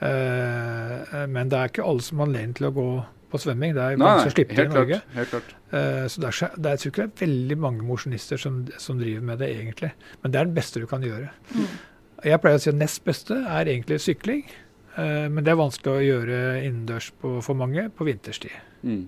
Eh, 0.00 1.26
men 1.32 1.48
det 1.52 1.58
er 1.58 1.70
ikke 1.70 1.84
alle 1.88 2.04
som 2.04 2.20
har 2.20 2.28
anledning 2.28 2.56
til 2.58 2.68
å 2.68 2.72
gå 2.76 2.86
på 3.32 3.40
svømming. 3.42 3.72
Det 3.74 3.82
er 3.82 3.96
Nei, 3.98 4.06
vanskelig 4.06 4.32
å 4.32 4.36
slippe 4.36 4.54
til 4.58 4.68
i 4.68 4.72
Norge. 4.74 4.98
klart. 5.00 5.16
Helt 5.16 5.32
klart. 5.34 5.54
Eh, 5.72 6.04
så 6.12 6.22
det 6.22 6.28
er, 6.30 6.52
det 6.56 6.68
er, 6.70 6.76
jeg 6.76 6.82
tror 6.82 6.92
ikke 6.92 7.06
det 7.06 7.08
er 7.08 7.24
veldig 7.26 7.58
mange 7.64 7.86
mosjonister 7.88 8.40
som, 8.42 8.60
som 8.82 9.00
driver 9.00 9.24
med 9.32 9.42
det, 9.42 9.48
egentlig. 9.56 9.90
Men 10.22 10.34
det 10.34 10.40
er 10.40 10.50
det 10.50 10.56
beste 10.60 10.82
du 10.82 10.86
kan 10.90 11.02
gjøre. 11.06 11.32
Mm. 11.56 11.66
Jeg 12.26 12.40
pleier 12.44 12.60
å 12.60 12.62
si 12.62 12.70
at 12.72 12.78
nest 12.80 13.02
beste 13.06 13.36
er 13.42 13.72
egentlig 13.72 13.98
sykling. 14.04 14.44
eh, 14.96 15.26
men 15.32 15.42
det 15.44 15.52
er 15.52 15.60
vanskelig 15.60 15.92
å 15.96 16.04
gjøre 16.06 16.38
innendørs 16.64 17.10
for 17.20 17.54
mange 17.58 17.88
på 17.96 18.06
vinterstid. 18.08 18.54
Mm. 18.86 19.04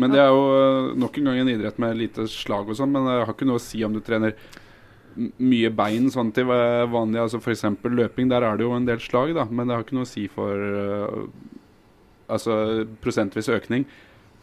Men 0.00 0.12
det 0.14 0.20
er 0.22 0.30
jo 0.30 0.94
nok 1.02 1.18
en 1.18 1.24
gang 1.28 1.38
en 1.42 1.48
idrett 1.50 1.78
med 1.82 1.96
lite 1.98 2.24
slag 2.30 2.68
og 2.70 2.76
sånn, 2.78 2.92
men 2.94 3.04
det 3.08 3.16
har 3.26 3.32
ikke 3.34 3.48
noe 3.48 3.58
å 3.58 3.62
si 3.62 3.82
om 3.84 3.92
du 3.92 3.98
trener 4.06 4.36
mye 5.16 5.70
bein 5.74 6.10
sånn 6.12 6.30
til 6.36 6.48
vanlig, 6.50 7.20
altså 7.22 7.40
f.eks. 7.40 7.66
løping, 7.82 8.30
der 8.30 8.46
er 8.46 8.58
det 8.58 8.66
jo 8.66 8.76
en 8.76 8.86
del 8.88 9.00
slag, 9.02 9.34
da, 9.36 9.46
men 9.50 9.68
det 9.68 9.76
har 9.76 9.86
ikke 9.86 9.98
noe 9.98 10.08
å 10.08 10.10
si 10.10 10.26
for 10.32 10.54
uh, 10.54 11.26
altså 12.30 12.86
prosentvis 13.02 13.50
økning. 13.52 13.88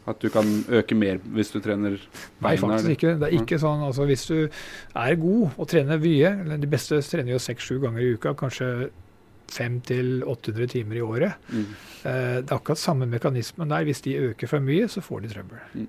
At 0.08 0.22
du 0.24 0.30
kan 0.32 0.46
øke 0.72 0.96
mer 0.96 1.18
hvis 1.36 1.50
du 1.52 1.58
trener 1.60 1.98
beina? 2.40 2.46
Nei, 2.46 2.54
faktisk 2.62 2.94
ikke. 2.94 3.10
Det 3.20 3.28
er 3.28 3.34
ikke 3.42 3.58
sånn, 3.60 3.82
altså 3.84 4.06
Hvis 4.08 4.24
du 4.30 4.38
er 4.48 5.18
god 5.20 5.58
og 5.58 5.68
trener 5.68 6.00
mye 6.00 6.30
eller 6.46 6.62
De 6.62 6.70
beste 6.70 7.02
trener 7.04 7.34
jo 7.34 7.42
seks-sju 7.44 7.76
ganger 7.82 8.06
i 8.06 8.14
uka, 8.16 8.32
kanskje 8.38 8.70
500-800 9.52 10.72
timer 10.72 10.96
i 10.96 11.04
året. 11.04 11.48
Mm. 11.52 11.68
Eh, 12.04 12.34
det 12.40 12.48
er 12.48 12.56
akkurat 12.56 12.80
samme 12.80 13.08
mekanismen 13.08 13.68
der. 13.68 13.84
Hvis 13.88 14.00
de 14.04 14.16
øker 14.30 14.50
for 14.50 14.64
mye, 14.64 14.88
så 14.88 15.04
får 15.04 15.24
de 15.24 15.32
trøbbel. 15.32 15.62
Mm. 15.74 15.86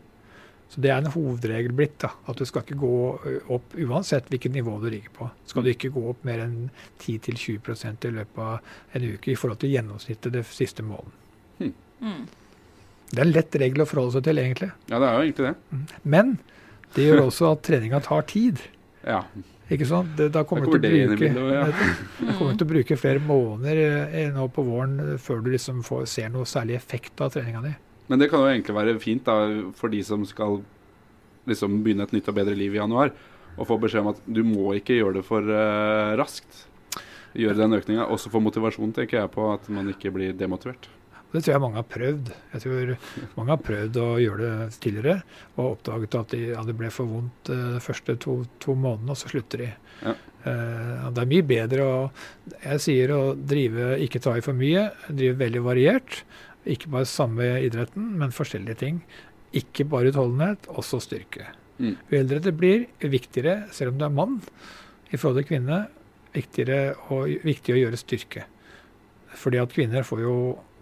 Så 0.69 0.81
Det 0.81 0.91
er 0.93 0.99
en 1.01 1.11
hovedregel 1.11 1.73
blitt. 1.73 1.97
da, 1.99 2.11
At 2.27 2.37
du 2.37 2.45
skal 2.45 2.61
ikke 2.61 2.77
gå 2.77 2.97
opp 3.49 3.73
uansett 3.73 4.29
hvilket 4.29 4.53
nivå 4.53 4.79
du 4.81 4.89
ligger 4.89 5.09
på. 5.15 5.29
Skal 5.45 5.63
du 5.65 5.71
ikke 5.71 5.89
gå 5.89 6.03
opp 6.11 6.23
mer 6.23 6.43
enn 6.45 6.69
10-20% 6.99 8.05
i 8.05 8.11
løpet 8.19 8.37
av 8.37 8.59
en 8.93 9.07
uke 9.15 9.31
i 9.31 9.35
forhold 9.35 9.59
til 9.63 9.73
gjennomsnittet 9.73 10.35
det 10.35 10.45
siste 10.45 10.85
måneden. 10.85 11.73
Mm. 11.99 12.27
Det 13.09 13.17
er 13.17 13.25
en 13.25 13.33
lett 13.33 13.55
regel 13.57 13.81
å 13.81 13.87
forholde 13.89 14.13
seg 14.15 14.27
til, 14.29 14.37
egentlig. 14.37 14.69
Ja, 14.91 14.99
det 15.01 15.07
er 15.07 15.15
jo 15.15 15.23
egentlig 15.25 15.47
det. 15.49 16.01
Men 16.03 16.35
det 16.95 17.07
gjør 17.07 17.23
også 17.25 17.53
at 17.55 17.63
treninga 17.65 17.99
tar 18.05 18.27
tid. 18.29 18.61
Ja. 19.01 19.23
Ikke 19.69 19.85
sant? 19.89 20.15
Det, 20.17 20.29
da 20.33 20.43
kommer 20.45 20.65
du 20.65 20.77
til 20.77 20.85
å 20.85 21.15
bruke, 21.15 21.29
ja. 21.53 21.65
da 22.21 22.37
til 22.37 22.65
å 22.65 22.69
bruke 22.69 22.97
flere 22.97 23.21
måneder 23.21 23.81
eh, 24.07 24.31
nå 24.33 24.47
på 24.53 24.65
våren 24.65 25.17
før 25.21 25.43
du 25.45 25.51
liksom 25.53 25.83
får, 25.85 26.07
ser 26.09 26.31
noe 26.33 26.49
særlig 26.49 26.77
effekt 26.77 27.21
av 27.21 27.33
treninga 27.33 27.61
di. 27.65 27.73
Men 28.09 28.21
det 28.21 28.29
kan 28.31 28.41
jo 28.41 28.49
egentlig 28.49 28.75
være 28.75 28.99
fint 29.01 29.25
da, 29.27 29.37
for 29.77 29.93
de 29.93 30.01
som 30.05 30.25
skal 30.27 30.59
liksom 31.49 31.81
begynne 31.85 32.05
et 32.07 32.15
nytt 32.15 32.29
og 32.29 32.37
bedre 32.37 32.57
liv 32.57 32.75
i 32.75 32.81
januar, 32.81 33.13
å 33.59 33.65
få 33.67 33.77
beskjed 33.81 34.03
om 34.03 34.13
at 34.13 34.21
du 34.25 34.41
må 34.45 34.73
ikke 34.77 34.97
gjøre 34.97 35.19
det 35.19 35.25
for 35.27 35.45
uh, 35.45 36.15
raskt. 36.19 36.65
Gjøre 37.37 37.59
den 37.59 37.77
økninga. 37.77 38.07
Også 38.09 38.31
for 38.33 38.41
motivasjon, 38.41 38.93
tenker 38.95 39.21
jeg 39.21 39.33
på, 39.33 39.51
at 39.53 39.67
man 39.73 39.91
ikke 39.91 40.13
blir 40.15 40.33
demotivert. 40.37 40.89
Det 41.29 41.43
tror 41.45 41.53
jeg 41.53 41.61
mange 41.61 41.77
har 41.77 41.85
prøvd. 41.85 42.31
Jeg 42.55 42.63
tror 42.63 42.93
mange 43.35 43.51
har 43.53 43.61
prøvd 43.61 43.99
å 44.01 44.07
gjøre 44.17 44.47
det 44.47 44.79
tidligere 44.81 45.19
og 45.59 45.75
oppdaget 45.75 46.17
at 46.17 46.33
det 46.33 46.39
ja, 46.47 46.63
det 46.65 46.73
ble 46.79 46.89
for 46.93 47.11
vondt 47.11 47.51
eh, 47.53 47.67
de 47.75 47.81
første 47.85 48.15
to, 48.23 48.39
to 48.63 48.73
månedene, 48.73 49.13
og 49.13 49.19
så 49.19 49.29
slutter 49.29 49.61
de. 49.61 49.69
Ja. 50.01 50.15
Uh, 50.39 51.09
det 51.11 51.21
er 51.21 51.27
mye 51.27 51.43
bedre 51.43 51.83
å 51.83 51.95
Jeg 52.63 52.79
sier 52.79 53.11
å 53.11 53.21
drive, 53.35 53.97
ikke 54.05 54.21
ta 54.23 54.37
i 54.39 54.43
for 54.45 54.57
mye, 54.57 54.87
drive 55.11 55.35
veldig 55.43 55.63
variert. 55.65 56.21
Ikke 56.67 56.91
bare 56.91 57.07
samme 57.07 57.45
idretten, 57.63 58.11
men 58.19 58.35
forskjellige 58.35 58.81
ting. 58.81 59.01
Ikke 59.55 59.85
bare 59.89 60.11
utholdenhet, 60.11 60.67
også 60.69 60.99
styrke. 61.03 61.47
Mm. 61.79 61.95
Jo 62.11 62.19
eldre 62.19 62.41
det 62.43 62.55
blir, 62.59 62.87
jo 62.99 63.11
viktigere, 63.11 63.69
selv 63.71 63.93
om 63.93 63.99
du 63.99 64.05
er 64.05 64.15
mann, 64.15 64.39
i 65.09 65.17
forhold 65.17 65.39
til 65.41 65.49
kvinne, 65.53 65.83
viktigere 66.35 66.95
og, 67.09 67.29
viktig 67.47 67.75
å 67.75 67.79
gjøre 67.79 67.99
styrke. 67.99 68.45
Fordi 69.39 69.61
at 69.61 69.73
kvinner 69.73 70.05
får 70.05 70.23
jo 70.25 70.35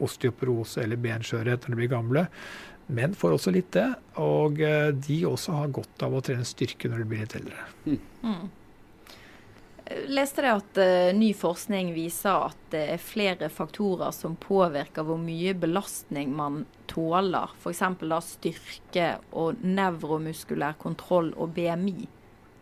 osteoporose 0.04 0.82
eller 0.84 1.00
benskjørhet 1.02 1.66
når 1.66 1.74
de 1.74 1.80
blir 1.82 1.92
gamle. 1.92 2.26
Menn 2.88 3.16
får 3.18 3.36
også 3.36 3.52
litt 3.52 3.70
det, 3.76 3.88
og 4.24 4.62
eh, 4.64 4.94
de 4.96 5.18
også 5.28 5.58
har 5.58 5.74
godt 5.76 6.06
av 6.08 6.16
å 6.16 6.22
trene 6.24 6.48
styrke 6.48 6.90
når 6.90 7.04
de 7.04 7.10
blir 7.12 7.26
litt 7.26 7.36
eldre. 7.36 7.66
Mm. 8.24 8.38
Leste 10.12 10.44
det 10.44 10.51
at 10.51 10.79
uh, 10.82 11.15
ny 11.17 11.32
forskning 11.38 11.94
viser 11.96 12.48
at 12.50 12.60
det 12.74 12.84
er 12.96 13.01
flere 13.01 13.50
faktorer 13.53 14.12
som 14.15 14.36
påvirker 14.39 15.08
hvor 15.08 15.20
mye 15.22 15.53
belastning 15.58 16.34
man 16.36 16.65
tåler 16.91 17.53
f.eks. 17.60 17.84
da 18.01 18.22
styrke 18.24 19.10
og 19.32 19.63
nevromuskulær 19.63 20.79
kontroll 20.82 21.34
og 21.36 21.56
BMI. 21.56 22.08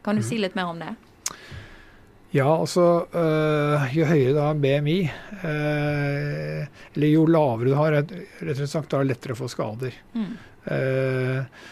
Kan 0.06 0.20
du 0.20 0.26
mm. 0.26 0.28
si 0.28 0.42
litt 0.42 0.58
mer 0.58 0.74
om 0.74 0.82
det? 0.82 0.94
Ja, 2.36 2.50
altså 2.52 3.06
øh, 3.16 3.84
jo 3.96 4.08
høyere 4.10 4.34
da 4.36 4.50
BMI, 4.60 4.98
øh, 5.48 6.66
eller 6.96 7.08
jo 7.08 7.24
lavere 7.32 7.70
du 7.70 7.78
har, 7.80 7.96
rett 7.96 8.12
og 8.12 8.58
slett, 8.58 8.72
sagt, 8.74 8.90
da 8.92 9.00
er 9.00 9.06
det 9.06 9.14
lettere 9.14 9.38
å 9.38 9.40
få 9.40 9.48
skader. 9.52 9.96
Mm. 10.18 10.34
Eh, 10.66 11.38
eh, 11.38 11.64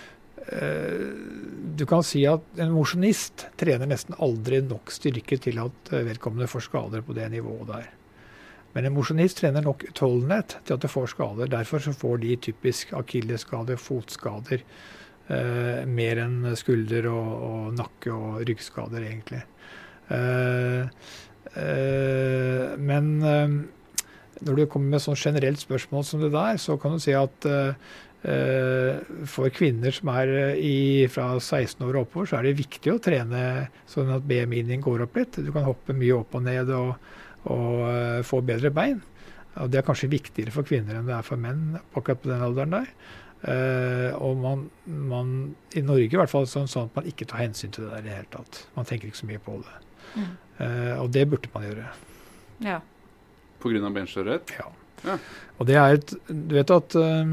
du 1.75 1.85
kan 1.89 2.03
si 2.05 2.23
at 2.29 2.61
en 2.61 2.73
mosjonist 2.75 3.47
trener 3.59 3.89
nesten 3.89 4.17
aldri 4.21 4.61
nok 4.65 4.91
styrke 4.93 5.39
til 5.41 5.59
at 5.63 5.93
eh, 5.93 6.05
vedkommende 6.07 6.49
får 6.51 6.67
skader 6.67 7.03
på 7.05 7.15
det 7.17 7.29
nivået 7.33 7.69
der. 7.69 7.87
Men 8.73 8.87
en 8.87 8.95
mosjonist 8.95 9.39
trener 9.39 9.65
nok 9.65 9.85
utholdenhet 9.89 10.57
til 10.65 10.75
at 10.75 10.83
det 10.83 10.91
får 10.91 11.11
skader. 11.13 11.51
Derfor 11.51 11.83
så 11.83 11.93
får 11.93 12.21
de 12.23 12.35
typisk 12.49 12.93
akilleskader, 12.97 13.77
fotskader, 13.81 14.63
eh, 15.29 15.83
mer 15.85 16.23
enn 16.25 16.55
skulder 16.59 17.09
og, 17.11 17.33
og 17.49 17.75
nakke- 17.77 18.13
og 18.13 18.41
ryggskader, 18.49 19.05
egentlig. 19.09 19.43
Eh, 20.13 20.81
eh, 21.53 22.73
men 22.81 23.13
eh, 23.21 23.59
når 24.43 24.57
du 24.57 24.65
kommer 24.67 24.95
med 24.95 25.05
sånn 25.05 25.19
generelt 25.19 25.61
spørsmål 25.61 26.05
som 26.07 26.23
det 26.23 26.33
der, 26.33 26.57
så 26.61 26.77
kan 26.81 26.97
du 26.97 27.03
si 27.03 27.13
at 27.17 27.47
eh, 27.49 27.69
eh, 27.69 28.01
for 28.23 29.51
kvinner 29.51 29.91
som 29.91 30.11
er 30.13 30.29
eh, 30.31 30.59
i, 30.63 30.75
fra 31.11 31.33
16 31.39 31.83
år 31.83 31.97
og 31.97 32.05
oppover, 32.05 32.29
så 32.29 32.37
er 32.39 32.47
det 32.47 32.59
viktig 32.61 32.93
å 32.93 33.01
trene 33.03 33.41
sånn 33.89 34.13
at 34.15 34.23
BMI-en 34.27 34.71
din 34.71 34.83
går 34.83 35.03
opp 35.07 35.19
litt. 35.19 35.41
Du 35.43 35.51
kan 35.51 35.67
hoppe 35.67 35.95
mye 35.97 36.15
opp 36.21 36.37
og 36.39 36.45
ned 36.45 36.71
og, 36.71 36.93
og 37.51 37.81
eh, 37.89 38.21
få 38.27 38.39
bedre 38.45 38.71
bein. 38.75 39.01
Og 39.61 39.69
Det 39.69 39.81
er 39.81 39.85
kanskje 39.85 40.09
viktigere 40.09 40.53
for 40.53 40.65
kvinner 40.65 40.97
enn 40.97 41.09
det 41.09 41.17
er 41.17 41.27
for 41.27 41.37
menn 41.37 41.75
akkurat 41.93 42.23
på 42.23 42.31
den 42.31 42.45
alderen 42.47 42.77
der. 42.77 42.93
Eh, 43.43 44.15
og 44.15 44.39
man, 44.39 44.63
man, 44.87 45.33
i 45.75 45.83
Norge 45.83 46.15
i 46.15 46.21
hvert 46.21 46.31
fall 46.31 46.47
sånn, 46.47 46.69
sånn 46.71 46.87
at 46.87 47.01
man 47.01 47.09
ikke 47.11 47.27
tar 47.27 47.43
hensyn 47.43 47.73
til 47.75 47.85
det 47.85 47.91
der 47.91 48.05
i 48.05 48.07
det 48.07 48.15
hele 48.21 48.31
tatt. 48.33 48.61
Man 48.77 48.87
tenker 48.87 49.11
ikke 49.11 49.19
så 49.19 49.29
mye 49.29 49.43
på 49.43 49.57
det. 49.65 49.75
Mm. 50.13 50.31
Eh, 50.63 50.95
og 51.01 51.11
det 51.11 51.27
burde 51.27 51.51
man 51.53 51.67
gjøre. 51.67 51.89
Ja. 52.63 52.79
Pga. 53.63 53.91
benskjørhet? 53.99 54.55
Ja. 54.59 54.71
Ja. 55.03 55.17
Og 55.59 55.67
det 55.67 55.75
er 55.75 55.97
et 55.97 56.13
Du 56.27 56.55
vet 56.55 56.71
at 56.71 56.95
eh, 56.95 57.03
eh, 57.03 57.31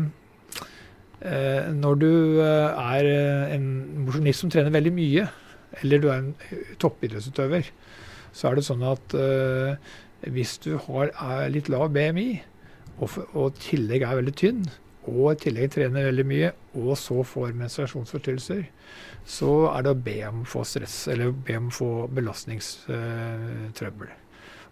når 1.21 1.95
du 2.01 2.13
eh, 2.41 2.81
er 2.81 3.09
eh, 3.11 3.55
en 3.57 3.67
mosjonist 4.07 4.45
som 4.45 4.53
trener 4.53 4.73
veldig 4.73 4.93
mye, 4.97 5.27
eller 5.83 6.01
du 6.01 6.09
er 6.09 6.23
en 6.23 6.31
eh, 6.49 6.71
toppidrettsutøver, 6.81 7.69
så 8.33 8.49
er 8.49 8.57
det 8.57 8.67
sånn 8.67 8.85
at 8.89 9.17
eh, 9.19 9.91
hvis 10.33 10.57
du 10.65 10.73
har 10.87 11.07
er 11.13 11.53
litt 11.53 11.69
lav 11.73 11.91
BMI, 11.93 12.31
og, 13.01 13.09
og 13.33 13.57
tillegg 13.61 14.05
er 14.05 14.19
veldig 14.21 14.37
tynn, 14.37 14.65
og 15.11 15.33
i 15.33 15.41
tillegg 15.47 15.73
trener 15.75 16.11
veldig 16.11 16.27
mye, 16.29 16.51
og 16.81 16.93
så 17.01 17.23
får 17.27 17.57
menstruasjonsforstyrrelser, 17.59 18.63
så 19.29 19.53
er 19.75 19.81
det 19.85 19.95
å 19.95 20.03
be 20.09 20.19
om 20.29 20.43
å 20.45 20.49
få 20.49 20.65
stress, 20.69 21.03
eller 21.13 21.27
be 21.33 21.57
om 21.61 21.71
å 21.71 21.77
få 21.77 21.93
belastningstrøbbel. 22.17 24.11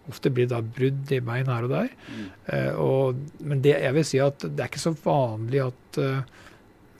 Ofte 0.09 0.31
blir 0.33 0.49
det 0.49 0.55
da 0.55 0.61
brudd 0.65 1.13
i 1.13 1.21
bein 1.23 1.49
her 1.49 1.67
og 1.67 1.73
der. 1.73 1.89
Mm. 2.09 2.27
Eh, 2.53 2.71
og, 2.81 3.23
men 3.45 3.63
det, 3.65 3.77
jeg 3.77 3.97
vil 3.97 4.07
si 4.11 4.21
at 4.23 4.45
det 4.45 4.63
er 4.63 4.71
ikke 4.71 4.81
så 4.81 4.95
vanlig 5.03 5.63
at 5.63 5.99
uh, 6.01 6.37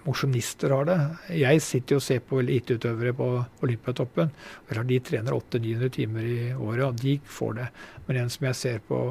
mosjonister 0.09 0.73
har 0.73 0.87
det. 0.87 0.97
Jeg 1.37 1.61
sitter 1.63 1.95
jo 1.95 1.99
og 1.99 2.05
ser 2.05 2.21
på 2.25 2.39
eliteutøvere 2.41 3.13
på 3.17 3.27
Olympiatoppen. 3.65 4.31
De 4.69 4.99
trener 5.05 5.35
800-900 5.35 5.93
timer 5.97 6.29
i 6.29 6.39
året, 6.53 6.85
og 6.87 7.01
de 7.01 7.17
får 7.25 7.53
det. 7.59 7.67
Men 8.07 8.23
en 8.23 8.33
som 8.33 8.47
jeg 8.49 8.59
ser 8.61 8.81
på, 8.87 9.01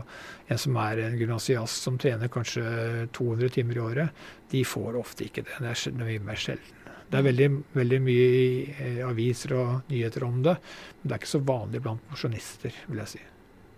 en 0.49 0.63
som 0.65 0.81
er 0.83 1.05
en 1.05 1.19
gymnasiast 1.21 1.87
som 1.87 2.01
trener 2.01 2.33
kanskje 2.33 3.07
200 3.17 3.55
timer 3.59 3.79
i 3.79 3.85
året, 3.85 4.27
de 4.51 4.65
får 4.67 4.99
ofte 4.99 5.29
ikke 5.29 5.47
det. 5.47 5.61
Det 5.63 5.75
er 5.75 6.03
mye 6.03 6.27
mer 6.31 6.41
sjelden. 6.41 6.75
Det 7.09 7.17
er 7.17 7.25
veldig, 7.25 7.49
veldig 7.73 7.99
mye 8.05 8.25
i 8.37 8.49
eh, 8.69 8.99
aviser 9.07 9.55
og 9.57 9.89
nyheter 9.89 10.27
om 10.27 10.43
det, 10.45 10.59
men 10.99 11.09
det 11.09 11.15
er 11.15 11.23
ikke 11.23 11.31
så 11.31 11.41
vanlig 11.41 11.81
blant 11.85 12.11
mosjonister, 12.11 12.75
vil 12.91 13.01
jeg 13.01 13.13
si. 13.15 13.21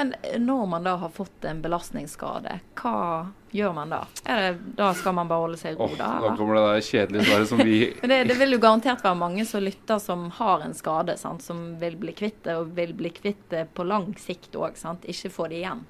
Men 0.00 0.14
når 0.46 0.66
man 0.66 0.84
da 0.84 0.94
har 0.96 1.08
fått 1.12 1.44
en 1.44 1.58
belastningsskade, 1.62 2.54
hva 2.80 3.26
gjør 3.52 3.74
man 3.76 3.90
da? 3.92 3.98
Er 4.24 4.38
det, 4.40 4.52
da 4.78 4.94
skal 4.96 5.12
man 5.18 5.28
bare 5.28 5.44
holde 5.44 5.58
seg 5.60 5.74
i 5.74 5.76
ro, 5.76 5.90
oh, 5.90 5.96
da? 5.98 6.06
da 6.24 6.30
kommer 6.38 6.56
det 6.56 6.62
der 6.64 6.84
kjedelige 6.86 7.26
svaret 7.26 7.50
som 7.50 7.60
vi 7.60 7.74
Men 8.00 8.14
det, 8.14 8.20
det 8.30 8.36
vil 8.40 8.56
jo 8.56 8.60
garantert 8.62 9.04
være 9.04 9.18
mange 9.20 9.44
som 9.44 9.60
lytter 9.60 10.00
som 10.00 10.30
har 10.38 10.64
en 10.64 10.72
skade, 10.78 11.18
sant? 11.20 11.44
som 11.44 11.74
vil 11.82 11.98
bli 12.00 12.14
kvitt 12.16 12.40
det, 12.46 12.56
og 12.56 12.72
vil 12.78 12.94
bli 12.96 13.12
kvitt 13.12 13.42
det 13.52 13.66
på 13.76 13.84
lang 13.84 14.14
sikt 14.16 14.56
òg. 14.56 14.80
Ikke 15.04 15.32
få 15.34 15.50
det 15.52 15.60
igjen. 15.60 15.84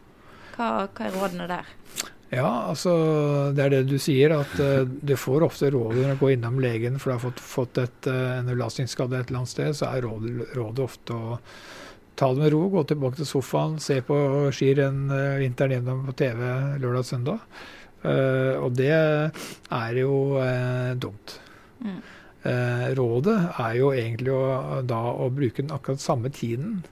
Hva, 0.57 0.73
hva 0.91 1.07
er 1.07 1.15
rådene 1.15 1.47
der? 1.53 1.71
Ja, 2.35 2.49
altså 2.73 2.93
det 3.55 3.63
er 3.63 3.77
det 3.77 3.85
du 3.93 3.99
sier, 4.03 4.35
at 4.41 4.59
uh, 4.59 4.83
du 4.87 5.15
får 5.19 5.47
ofte 5.47 5.71
råd 5.71 6.01
når 6.01 6.17
du 6.17 6.25
går 6.25 6.35
innom 6.35 6.59
legen 6.63 6.99
for 6.99 7.13
du 7.13 7.21
har 7.21 7.23
fått, 7.29 7.43
fått 7.43 7.79
et, 7.83 8.11
uh, 8.11 8.41
en 8.41 8.51
belastningsskade 8.51 9.19
et 9.19 9.31
eller 9.31 9.45
annet 9.45 9.55
sted, 9.55 9.71
så 9.79 9.93
er 9.95 10.03
rådet, 10.07 10.51
rådet 10.59 10.91
ofte 10.91 11.15
å 11.15 11.39
ta 12.21 12.29
det 12.37 12.45
med 12.45 12.53
ro, 12.53 12.63
gå 12.73 12.85
tilbake 12.91 13.21
til 13.23 13.29
sofaen, 13.29 13.79
se 13.81 13.99
på 14.05 14.17
skirenn 14.55 15.07
uh, 15.09 15.41
vinteren 15.41 15.79
gjennom 15.79 16.07
på 16.11 16.17
TV 16.21 16.41
lørdag 16.83 17.03
og 17.03 17.09
søndag. 17.09 17.45
Uh, 18.05 18.61
og 18.61 18.77
det 18.77 18.93
er 18.93 20.01
jo 20.01 20.15
uh, 20.37 20.93
dumt. 21.01 21.39
Mm. 21.81 22.01
Uh, 22.45 22.87
rådet 22.97 23.37
er 23.61 23.75
jo 23.81 23.91
egentlig 23.93 24.33
å, 24.33 24.81
da 24.89 25.01
å 25.13 25.29
bruke 25.33 25.65
den 25.65 25.73
akkurat 25.75 26.01
samme 26.05 26.33
tiden, 26.33 26.83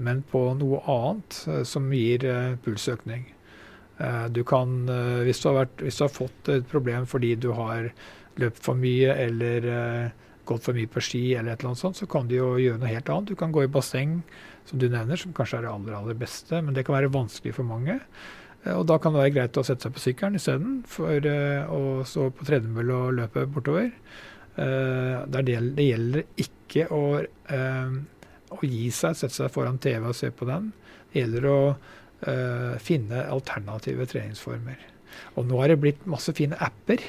men 0.00 0.22
på 0.32 0.40
noe 0.56 0.80
annet 0.88 1.42
eh, 1.46 1.62
som 1.68 1.90
gir 1.92 2.24
eh, 2.24 2.54
pulsøkning. 2.64 3.26
Eh, 4.00 4.26
Du 4.32 4.42
kan, 4.48 4.88
eh, 4.88 5.20
hvis, 5.26 5.42
du 5.42 5.50
har 5.50 5.58
vært, 5.58 5.82
hvis 5.84 5.98
du 6.00 6.04
har 6.06 6.14
fått 6.14 6.48
et 6.48 6.68
problem 6.70 7.04
fordi 7.06 7.34
du 7.36 7.50
har 7.52 7.90
løpt 8.40 8.62
for 8.64 8.80
mye 8.80 9.12
eller 9.12 9.66
eh, 9.68 10.14
gått 10.48 10.64
for 10.64 10.78
mye 10.78 10.88
på 10.88 11.02
ski, 11.04 11.22
eller 11.34 11.52
et 11.52 11.60
eller 11.60 11.74
annet 11.74 11.82
sånt, 11.82 12.00
så 12.00 12.08
kan 12.08 12.30
du 12.30 12.38
jo 12.38 12.54
gjøre 12.58 12.80
noe 12.80 12.94
helt 12.94 13.12
annet. 13.12 13.28
Du 13.28 13.36
kan 13.36 13.52
gå 13.52 13.66
i 13.66 13.70
basseng, 13.70 14.22
som 14.68 14.80
du 14.80 14.88
nevner, 14.90 15.18
som 15.18 15.32
kanskje 15.36 15.60
er 15.60 15.66
det 15.66 15.72
aller, 15.72 15.96
aller 15.96 16.18
beste, 16.18 16.60
men 16.62 16.76
det 16.76 16.84
kan 16.86 16.96
være 16.98 17.12
vanskelig 17.14 17.54
for 17.56 17.66
mange. 17.66 17.98
Eh, 18.64 18.74
Og 18.76 18.86
da 18.86 18.98
kan 18.98 19.14
det 19.14 19.22
være 19.24 19.34
greit 19.36 19.60
å 19.60 19.64
sette 19.66 19.86
seg 19.86 19.94
på 19.96 20.04
sykkelen 20.04 20.38
isteden, 20.40 20.74
for 20.88 21.30
eh, 21.30 21.70
å 21.70 22.04
stå 22.06 22.30
på 22.36 22.48
tredemølle 22.48 22.98
og 22.98 23.16
løpe 23.20 23.46
bortover. 23.50 23.90
Eh, 24.56 25.16
Det, 25.26 25.40
er 25.40 25.86
gjelder 25.86 26.26
ikke 26.36 26.86
å, 26.94 27.04
å 28.50 28.60
gi 28.62 28.90
seg, 28.94 29.16
sette 29.16 29.34
seg 29.34 29.50
foran 29.54 29.80
TV 29.82 30.06
og 30.06 30.14
se 30.18 30.30
på 30.30 30.48
den. 30.48 30.70
Det 31.10 31.24
gjelder 31.24 31.50
å 31.50 31.60
finne 32.84 33.22
alternative 33.32 34.04
treningsformer. 34.04 34.76
Og 35.40 35.46
nå 35.48 35.56
har 35.62 35.72
det 35.72 35.78
blitt 35.80 36.02
masse 36.04 36.34
fine 36.36 36.58
apper. 36.60 37.00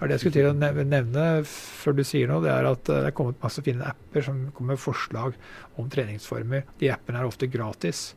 Det 0.00 0.16
jeg 0.16 0.22
skulle 0.22 0.36
til 0.38 0.48
å 0.48 0.84
nevne 0.88 1.24
før 1.44 1.96
du 1.98 2.02
sier 2.08 2.30
noe. 2.30 2.40
Det 2.44 2.52
er 2.54 2.68
at 2.70 2.88
eh, 2.88 3.02
det 3.04 3.10
er 3.10 3.16
kommet 3.16 3.42
masse 3.42 3.60
fine 3.64 3.84
apper 3.84 4.24
som 4.24 4.38
kommer 4.56 4.74
med 4.74 4.80
forslag 4.80 5.36
om 5.80 5.90
treningsformer. 5.92 6.64
De 6.80 6.88
appene 6.92 7.20
er 7.20 7.28
ofte 7.28 7.50
gratis. 7.52 8.14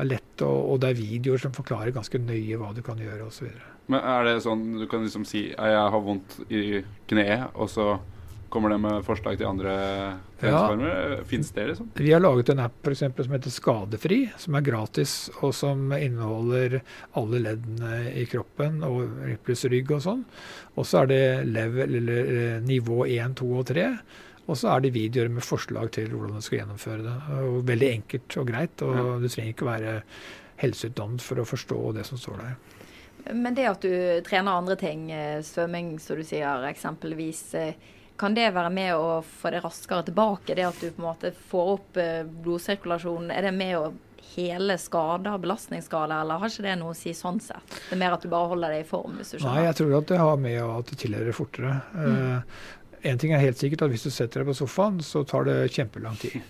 Er 0.00 0.08
lett, 0.08 0.44
og, 0.46 0.78
det 0.80 0.92
er 0.92 1.00
videoer 1.00 1.42
som 1.44 1.54
forklarer 1.56 1.92
ganske 1.96 2.20
nøye 2.22 2.60
hva 2.60 2.72
du 2.76 2.82
kan 2.86 3.00
gjøre 3.00 3.28
osv. 3.28 3.52
Men 3.92 4.00
er 4.00 4.26
det 4.26 4.36
sånn 4.44 4.64
du 4.80 4.86
kan 4.90 5.04
liksom 5.04 5.26
si 5.28 5.50
«Ja, 5.50 5.68
jeg 5.74 5.92
har 5.94 6.04
vondt 6.04 6.38
i 6.48 6.82
kneet, 7.10 7.52
og 7.54 7.70
så 7.70 7.96
Kommer 8.48 8.70
det 8.70 8.78
med 8.78 9.04
forslag 9.06 9.38
til 9.40 9.48
andre 9.48 9.72
treningsformer? 10.40 10.92
Ja. 10.92 11.24
Fins 11.28 11.50
det, 11.56 11.64
liksom? 11.72 11.88
Vi 11.98 12.12
har 12.12 12.22
laget 12.22 12.52
en 12.52 12.62
app 12.62 12.76
for 12.84 12.94
eksempel, 12.94 13.26
som 13.26 13.34
heter 13.34 13.54
Skadefri, 13.54 14.20
som 14.38 14.58
er 14.58 14.66
gratis, 14.66 15.16
og 15.40 15.54
som 15.56 15.90
inneholder 15.96 16.78
alle 17.18 17.42
leddene 17.42 17.98
i 18.14 18.26
kroppen, 18.30 18.78
og 18.86 19.18
pluss 19.46 19.66
rygg 19.72 19.90
og 19.96 20.04
sånn. 20.06 20.22
Og 20.76 20.86
så 20.86 21.02
er 21.02 21.10
det 21.10 21.24
level, 21.50 21.98
eller 22.00 22.32
eh, 22.36 22.56
nivå 22.64 23.02
1, 23.08 23.36
2 23.42 23.50
og 23.58 23.66
3. 23.72 23.90
Og 24.46 24.54
så 24.54 24.70
er 24.76 24.84
det 24.84 24.94
videoer 24.94 25.30
med 25.32 25.44
forslag 25.44 25.90
til 25.96 26.12
hvordan 26.12 26.38
du 26.38 26.46
skal 26.46 26.60
gjennomføre 26.60 27.02
det. 27.02 27.16
Og 27.48 27.60
veldig 27.66 27.92
enkelt 27.98 28.38
og 28.38 28.50
greit. 28.52 28.86
Og 28.86 28.94
ja. 28.94 29.06
du 29.22 29.26
trenger 29.26 29.56
ikke 29.56 29.70
være 29.72 29.94
helseutdannet 30.62 31.24
for 31.24 31.42
å 31.42 31.48
forstå 31.48 31.80
det 31.98 32.06
som 32.08 32.20
står 32.20 32.42
der. 32.44 32.56
Men 33.34 33.56
det 33.56 33.66
at 33.66 33.82
du 33.82 34.22
trener 34.26 34.54
andre 34.54 34.76
ting, 34.78 35.10
eh, 35.10 35.42
svømming 35.42 35.96
som 35.98 36.20
du 36.20 36.22
sier 36.26 36.62
eksempelvis, 36.68 37.42
eh, 37.58 37.74
kan 38.18 38.34
det 38.36 38.50
være 38.54 38.72
med 38.72 38.94
å 38.96 39.20
få 39.24 39.52
det 39.52 39.62
raskere 39.64 40.06
tilbake? 40.08 40.54
Det 40.56 40.66
at 40.66 40.80
du 40.80 40.88
på 40.88 41.02
en 41.02 41.08
måte 41.08 41.32
får 41.50 41.72
opp 41.76 42.00
eh, 42.00 42.22
blodsirkulasjonen, 42.24 43.30
er 43.34 43.48
det 43.48 43.54
med 43.56 43.78
å 43.78 43.86
hele 44.36 44.78
skader, 44.78 45.38
belastningsskader, 45.38 46.20
eller 46.20 46.40
har 46.42 46.50
ikke 46.50 46.64
det 46.66 46.78
noe 46.80 46.92
å 46.92 46.98
si 46.98 47.12
sånn 47.16 47.38
sett? 47.40 47.76
Det 47.88 47.94
er 47.94 48.00
mer 48.00 48.16
at 48.16 48.24
du 48.24 48.30
bare 48.32 48.50
holder 48.52 48.74
deg 48.74 48.84
i 48.84 48.88
form, 48.88 49.20
hvis 49.20 49.34
du 49.34 49.38
skjønner? 49.38 49.54
Nei, 49.54 49.68
jeg 49.68 49.78
tror 49.80 49.94
at 50.00 50.10
det 50.10 50.18
har 50.20 50.42
med 50.42 50.58
at 50.64 50.90
det 50.90 50.98
tilhører 51.04 51.36
fortere. 51.36 51.78
Mm. 51.94 52.42
En 53.06 53.20
ting 53.22 53.32
er 53.36 53.42
helt 53.42 53.60
sikkert 53.60 53.84
at 53.84 53.92
Hvis 53.92 54.06
du 54.06 54.10
setter 54.10 54.42
deg 54.42 54.50
på 54.50 54.56
sofaen, 54.56 54.98
så 55.04 55.22
tar 55.28 55.46
det 55.46 55.56
kjempelang 55.76 56.16
tid. 56.18 56.40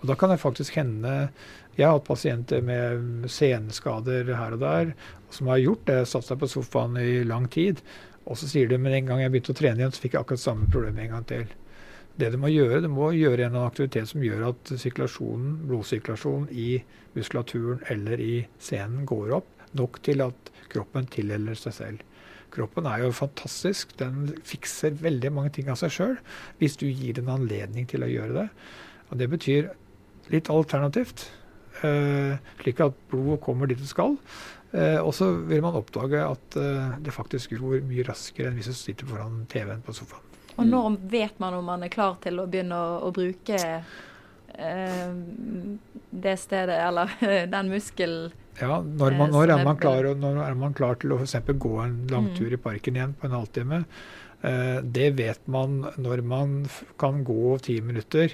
Og 0.00 0.08
Da 0.10 0.16
kan 0.18 0.32
det 0.32 0.42
faktisk 0.42 0.76
hende 0.76 1.30
Jeg 1.78 1.86
har 1.86 1.94
hatt 1.96 2.08
pasienter 2.08 2.60
med 2.60 3.30
seneskader 3.32 4.28
her 4.36 4.58
og 4.58 4.60
der 4.60 4.94
som 5.32 5.48
har 5.48 5.62
gjort 5.62 5.86
det, 5.88 6.02
satt 6.10 6.26
seg 6.26 6.42
på 6.42 6.50
sofaen 6.50 6.98
i 7.00 7.22
lang 7.24 7.46
tid. 7.48 7.78
Og 8.26 8.38
så 8.38 8.48
sier 8.50 8.70
de 8.70 8.78
men 8.78 8.94
en 8.96 9.10
gang 9.10 9.22
jeg 9.22 9.32
begynte 9.32 9.54
å 9.54 9.58
trene 9.58 9.82
igjen, 9.82 9.94
så 9.94 10.02
fikk 10.02 10.16
jeg 10.16 10.24
akkurat 10.24 10.42
samme 10.42 10.68
problem 10.70 11.00
en 11.02 11.16
gang 11.16 11.26
til. 11.28 11.46
Det 12.20 12.28
du 12.34 12.36
må 12.38 12.50
gjøre, 12.52 12.82
du 12.84 12.90
må 12.92 13.08
gjøre 13.16 13.48
en 13.48 13.58
aktivitet 13.62 14.10
som 14.10 14.22
gjør 14.24 14.50
at 14.50 14.72
sirkulasjonen, 14.76 15.54
blodsirkulasjonen 15.70 16.50
i 16.52 16.68
muskulaturen 17.16 17.80
eller 17.92 18.20
i 18.20 18.34
scenen 18.60 19.06
går 19.08 19.32
opp 19.38 19.48
nok 19.78 20.02
til 20.04 20.20
at 20.24 20.50
kroppen 20.72 21.08
tilheller 21.12 21.56
seg 21.56 21.76
selv. 21.76 22.08
Kroppen 22.52 22.84
er 22.88 23.06
jo 23.06 23.12
fantastisk. 23.16 23.94
Den 24.00 24.34
fikser 24.44 24.96
veldig 25.00 25.30
mange 25.32 25.54
ting 25.56 25.70
av 25.72 25.78
seg 25.80 25.94
sjøl 25.94 26.16
hvis 26.60 26.76
du 26.80 26.84
gir 26.90 27.16
den 27.16 27.30
anledning 27.32 27.88
til 27.88 28.04
å 28.04 28.10
gjøre 28.10 28.42
det. 28.42 28.48
Og 29.08 29.20
Det 29.20 29.28
betyr 29.32 29.70
litt 30.32 30.48
alternativt, 30.52 31.26
uh, 31.82 32.36
slik 32.60 32.80
at 32.84 32.96
blodet 33.10 33.40
kommer 33.44 33.68
dit 33.68 33.80
det 33.80 33.88
skal. 33.88 34.18
Uh, 34.72 35.00
og 35.04 35.12
så 35.16 35.28
vil 35.48 35.60
man 35.64 35.76
oppdage 35.76 36.20
at 36.24 36.56
uh, 36.56 36.94
det 37.04 37.12
faktisk 37.12 37.52
gror 37.58 37.82
mye 37.84 38.06
raskere 38.08 38.48
enn 38.48 38.56
hvis 38.56 38.70
du 38.72 38.76
sitter 38.76 39.08
foran 39.08 39.42
TV-en 39.52 39.84
på 39.84 39.94
sofaen. 39.96 40.28
Og 40.56 40.68
når 40.68 40.96
vet 41.12 41.38
man 41.40 41.56
om 41.56 41.68
man 41.68 41.84
er 41.84 41.92
klar 41.92 42.18
til 42.24 42.40
å 42.40 42.48
begynne 42.48 42.76
å, 42.76 42.96
å 43.08 43.12
bruke 43.14 43.58
det 44.52 46.34
stedet, 46.36 46.76
eller 46.76 47.14
den 47.54 47.70
muskelen? 47.72 48.34
Ja, 48.60 48.82
når, 48.84 49.14
man, 49.16 49.30
når, 49.32 49.54
er 49.54 49.62
man 49.64 49.78
klar, 49.80 50.10
når 50.12 50.42
er 50.44 50.58
man 50.60 50.74
klar 50.76 50.98
til 51.00 51.14
å 51.14 51.22
for 51.22 51.56
gå 51.56 51.72
en 51.86 52.02
langtur 52.12 52.50
mm. 52.50 52.56
i 52.58 52.60
parken 52.60 52.98
igjen 52.98 53.14
på 53.16 53.28
en 53.28 53.36
halvtime? 53.38 53.78
Eh, 54.42 54.78
det 54.82 55.10
vet 55.18 55.46
man 55.46 55.84
når 55.96 56.22
man 56.26 56.54
kan 56.98 57.22
gå 57.24 57.56
ti 57.62 57.78
minutter 57.84 58.32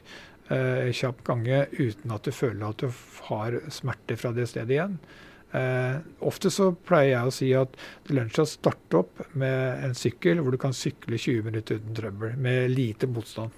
eh, 0.49 0.89
kjapp 0.97 1.21
gange 1.27 1.67
uten 1.77 2.15
at 2.15 2.25
du 2.25 2.33
føler 2.33 2.65
at 2.71 2.81
du 2.81 2.89
har 3.29 3.59
smerte 3.73 4.17
fra 4.17 4.33
det 4.33 4.49
stedet 4.49 4.79
igjen. 4.79 4.97
Eh, 5.57 6.01
ofte 6.29 6.51
så 6.53 6.71
pleier 6.73 7.15
jeg 7.15 7.29
å 7.29 7.35
si 7.35 7.51
at 7.57 7.77
det 8.07 8.17
lønner 8.17 8.35
seg 8.35 8.45
å 8.45 8.51
starte 8.51 9.01
opp 9.01 9.23
med 9.39 9.85
en 9.87 9.97
sykkel 9.97 10.43
hvor 10.43 10.53
du 10.53 10.61
kan 10.61 10.77
sykle 10.77 11.17
20 11.17 11.47
minutter 11.47 11.81
uten 11.81 11.97
trøbbel, 11.97 12.37
med 12.37 12.73
lite 12.75 13.09
motstand. 13.11 13.55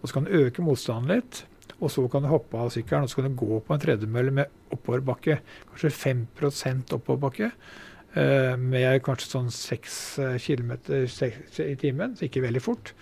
Og 0.00 0.08
så 0.08 0.16
kan 0.16 0.26
du 0.26 0.34
øke 0.42 0.64
motstanden 0.64 1.14
litt. 1.14 1.44
Og 1.76 1.90
så 1.92 2.06
kan 2.08 2.24
du 2.24 2.30
hoppe 2.30 2.56
av 2.56 2.70
sykkelen 2.72 3.04
og 3.04 3.10
så 3.12 3.20
kan 3.20 3.28
du 3.28 3.36
gå 3.38 3.58
på 3.60 3.74
en 3.74 3.82
tredemølle 3.82 4.32
med 4.38 4.72
oppoverbakke. 4.72 5.40
Kanskje 5.72 5.92
5% 5.92 6.94
oppoverbakke. 6.96 7.50
Eh, 8.16 8.54
med 8.56 9.02
kanskje 9.04 9.28
sånn 9.28 9.50
6 9.52 9.96
eh, 10.24 10.36
km 10.40 10.72
i 10.96 11.74
timen, 11.76 12.14
så 12.16 12.24
ikke 12.24 12.46
veldig 12.46 12.62
fort. 12.64 12.94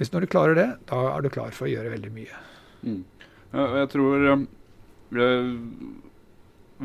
Hvis 0.00 0.10
når 0.10 0.24
du 0.24 0.32
klarer 0.32 0.58
det, 0.58 0.68
da 0.90 1.02
er 1.12 1.22
du 1.22 1.30
klar 1.30 1.54
for 1.54 1.68
å 1.68 1.70
gjøre 1.70 1.92
veldig 1.92 2.10
mye. 2.16 2.40
Mm. 2.82 3.04
Jeg 3.52 3.90
tror 3.92 4.26
eh, 4.32 4.42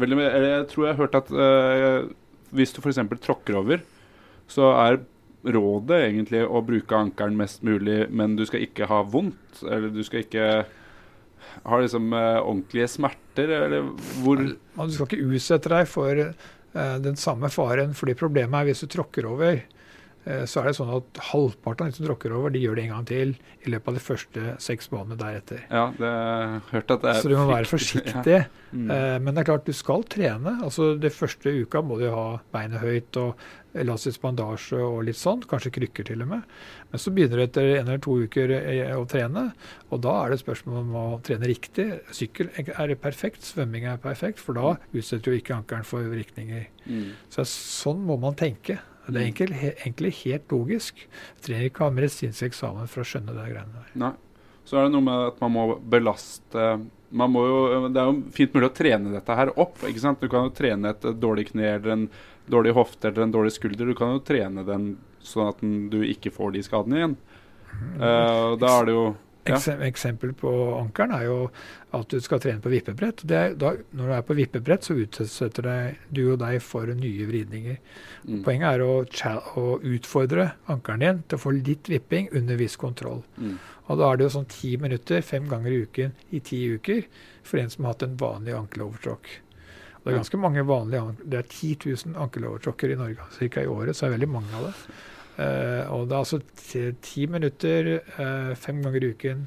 veldig, 0.01 0.17
jeg 0.23 0.65
tror 0.71 0.85
jeg 0.85 0.95
har 0.95 1.03
hørt 1.03 1.19
at 1.19 1.29
uh, 1.33 2.09
hvis 2.55 2.73
du 2.73 2.81
f.eks. 2.81 2.99
tråkker 3.23 3.59
over, 3.59 3.83
så 4.47 4.71
er 4.77 4.99
rådet 5.47 5.99
egentlig 6.07 6.41
å 6.43 6.61
bruke 6.65 6.97
ankelen 6.97 7.37
mest 7.39 7.63
mulig, 7.67 8.05
men 8.09 8.35
du 8.39 8.45
skal 8.47 8.65
ikke 8.65 8.87
ha 8.89 9.01
vondt. 9.07 9.61
Eller 9.63 9.91
du 9.93 10.01
skal 10.05 10.25
ikke 10.25 10.47
ha 11.67 11.79
liksom 11.81 12.11
uh, 12.13 12.41
ordentlige 12.41 12.89
smerter, 12.91 13.53
eller 13.61 13.89
hvor 14.23 14.41
Du 14.41 14.93
skal 14.95 15.09
ikke 15.09 15.31
utsette 15.37 15.71
deg 15.73 15.89
for 15.89 16.23
uh, 16.27 16.97
den 17.03 17.19
samme 17.19 17.51
faren, 17.53 17.95
fordi 17.97 18.17
problemet 18.19 18.61
er 18.61 18.71
hvis 18.71 18.85
du 18.85 18.91
tråkker 18.97 19.29
over. 19.29 19.63
Uh, 20.27 20.43
så 20.49 20.61
er 20.61 20.69
det 20.69 20.75
sånn 20.77 20.91
at 20.97 21.21
halvparten 21.29 21.87
av 21.87 21.91
de 21.93 21.99
som 21.99 22.07
tråkker 22.09 22.35
over, 22.35 22.51
de 22.51 22.63
gjør 22.63 22.79
det 22.79 22.87
en 22.87 22.95
gang 22.97 23.07
til 23.07 23.35
i 23.63 23.71
løpet 23.71 23.93
av 23.93 23.99
de 23.99 24.03
første 24.03 24.55
seks 24.63 24.91
månedene 24.91 25.21
deretter. 25.21 25.61
Ja, 25.71 25.85
det 25.95 26.11
har 26.11 26.57
hørt 26.73 26.95
at 26.97 27.05
det 27.05 27.13
er 27.13 27.21
Så 27.23 27.31
du 27.31 27.37
må 27.39 27.47
være 27.51 27.71
forsiktig. 27.71 28.41
Ja. 28.67 28.75
Mm. 28.75 29.23
men 29.23 29.31
det 29.31 29.39
er 29.39 29.45
klart, 29.47 29.63
du 29.63 29.71
skal 29.71 30.01
trene. 30.11 30.51
Altså, 30.65 30.89
Det 30.99 31.13
første 31.15 31.53
uka 31.63 31.79
må 31.81 32.01
du 32.01 32.09
ha 32.11 32.41
beinet 32.51 32.81
høyt 32.83 33.15
og 33.15 33.39
elastisk 33.81 34.23
bandasje 34.23 34.79
og 34.81 35.05
litt 35.07 35.19
sånn, 35.19 35.43
kanskje 35.47 35.71
krykker 35.77 36.07
til 36.07 36.23
og 36.25 36.31
med. 36.31 36.57
Men 36.91 37.01
så 37.01 37.13
begynner 37.13 37.39
du 37.39 37.45
etter 37.45 37.69
en 37.75 37.89
eller 37.89 38.01
to 38.03 38.17
uker 38.25 38.53
eh, 38.57 38.93
å 38.95 39.05
trene, 39.09 39.49
og 39.91 40.03
da 40.05 40.15
er 40.23 40.33
det 40.33 40.41
spørsmål 40.41 40.81
om 40.81 40.97
å 40.99 41.05
trene 41.25 41.49
riktig. 41.49 41.87
Sykkel 42.15 42.51
er 42.57 42.95
perfekt, 43.01 43.45
svømming 43.47 43.87
er 43.89 44.01
perfekt, 44.03 44.41
for 44.43 44.57
da 44.57 44.75
utsetter 44.91 45.31
du 45.31 45.39
ikke 45.39 45.57
ankelen 45.59 45.87
for 45.87 46.07
virkninger. 46.11 46.69
Mm. 46.87 47.09
Så 47.33 47.47
sånn 47.51 48.05
må 48.07 48.19
man 48.21 48.37
tenke. 48.39 48.79
Det 49.07 49.15
er 49.15 49.25
egentlig, 49.25 49.47
egentlig, 49.55 49.73
egentlig 49.85 50.13
helt 50.21 50.53
logisk. 50.53 51.03
Jeg 51.07 51.43
trenger 51.45 51.69
ikke 51.69 51.85
ha 51.85 51.93
medisinsk 51.95 52.47
eksamen 52.49 52.89
for 52.91 53.03
å 53.03 53.07
skjønne 53.07 53.35
det 53.35 53.49
greiene 53.53 53.81
der. 53.81 53.91
Nei. 54.03 54.13
Så 54.67 54.75
er 54.75 54.87
det 54.87 54.93
noe 54.97 55.05
med 55.05 55.25
at 55.29 55.37
man 55.39 55.53
må 55.55 55.65
belaste 55.79 56.63
man 57.09 57.31
må 57.31 57.43
jo, 57.45 57.59
Det 57.87 58.01
er 58.01 58.09
jo 58.09 58.15
fint 58.35 58.55
mulig 58.55 58.67
å 58.67 58.75
trene 58.75 59.13
dette 59.13 59.35
her 59.39 59.53
opp. 59.55 59.79
ikke 59.87 60.03
sant? 60.03 60.19
Du 60.19 60.27
kan 60.31 60.47
jo 60.47 60.55
trene 60.55 60.91
et 60.91 61.05
dårlig 61.15 61.49
kne 61.53 61.69
eller 61.77 61.93
en 61.93 62.07
dårlig 62.51 62.73
hofte 62.75 63.07
eller 63.07 63.23
en 63.23 63.35
dårlig 63.35 63.53
skulder. 63.55 63.87
Du 63.87 63.95
kan 63.95 64.11
jo 64.15 64.23
trene 64.27 64.65
den 64.67 64.89
sånn 65.23 65.51
at 65.51 65.63
du 65.63 66.01
ikke 66.03 66.33
får 66.35 66.55
de 66.55 66.65
skadene 66.67 66.99
igjen. 66.99 67.15
Uh, 67.99 68.55
da 68.59 68.73
er 68.73 68.87
det 68.87 68.95
jo 68.95 69.05
ja. 69.53 69.75
Eksempel 69.87 70.33
på 70.37 70.51
ankelen 70.77 71.13
er 71.17 71.23
jo 71.27 71.37
at 71.97 72.11
du 72.11 72.19
skal 72.23 72.41
trene 72.43 72.61
på 72.63 72.71
vippebrett. 72.71 73.23
Er, 73.31 73.55
da, 73.59 73.73
når 73.95 74.09
du 74.09 74.13
er 74.17 74.25
på 74.27 74.37
vippebrett, 74.37 74.85
så 74.85 74.97
utsetter 74.99 75.65
deg, 75.67 76.03
du 76.09 76.23
og 76.33 76.41
deg 76.43 76.59
for 76.65 76.89
nye 76.91 77.29
vridninger. 77.29 77.79
Mm. 78.27 78.43
Poenget 78.45 78.67
er 78.69 78.83
å, 78.85 78.93
å, 79.61 79.65
utfordre 79.87 80.51
ankelen 80.71 81.03
din 81.05 81.25
til 81.25 81.39
å 81.39 81.43
få 81.45 81.55
litt 81.57 81.89
vipping 81.91 82.29
under 82.37 82.59
viss 82.59 82.77
kontroll. 82.79 83.23
Mm. 83.37 83.57
Og 83.87 83.99
Da 84.01 84.11
er 84.11 84.19
det 84.19 84.27
jo 84.27 84.35
sånn 84.35 84.49
ti 84.51 84.75
minutter 84.81 85.23
fem 85.23 85.47
ganger 85.47 85.71
i 85.73 85.81
uken 85.87 86.15
i 86.35 86.43
ti 86.43 86.65
uker 86.75 87.03
for 87.47 87.61
en 87.61 87.69
som 87.71 87.85
har 87.85 87.95
hatt 87.95 88.07
en 88.07 88.17
vanlig 88.19 88.57
ankelovertråkk. 88.57 89.29
Det 90.07 90.13
er 90.13 90.21
ganske 90.21 90.39
mange 90.39 90.63
vanlige 90.63 91.15
Det 91.19 91.37
er 91.37 91.47
10 91.51 91.77
000 91.83 92.19
ankelovertråkker 92.23 92.93
i 92.93 92.95
Norge 92.95 93.49
ca. 93.51 93.61
i 93.61 93.67
året, 93.67 93.95
så 93.95 94.05
er 94.05 94.09
det 94.09 94.19
veldig 94.19 94.29
mange 94.31 94.53
av 94.55 94.69
det. 94.69 94.73
Uh, 95.37 95.85
og 95.93 96.07
det 96.09 96.15
er 96.15 96.23
altså 96.23 96.39
ti 97.05 97.27
minutter 97.29 97.91
uh, 98.17 98.55
fem 98.57 98.79
ganger 98.81 99.03
i 99.05 99.11
uken, 99.13 99.43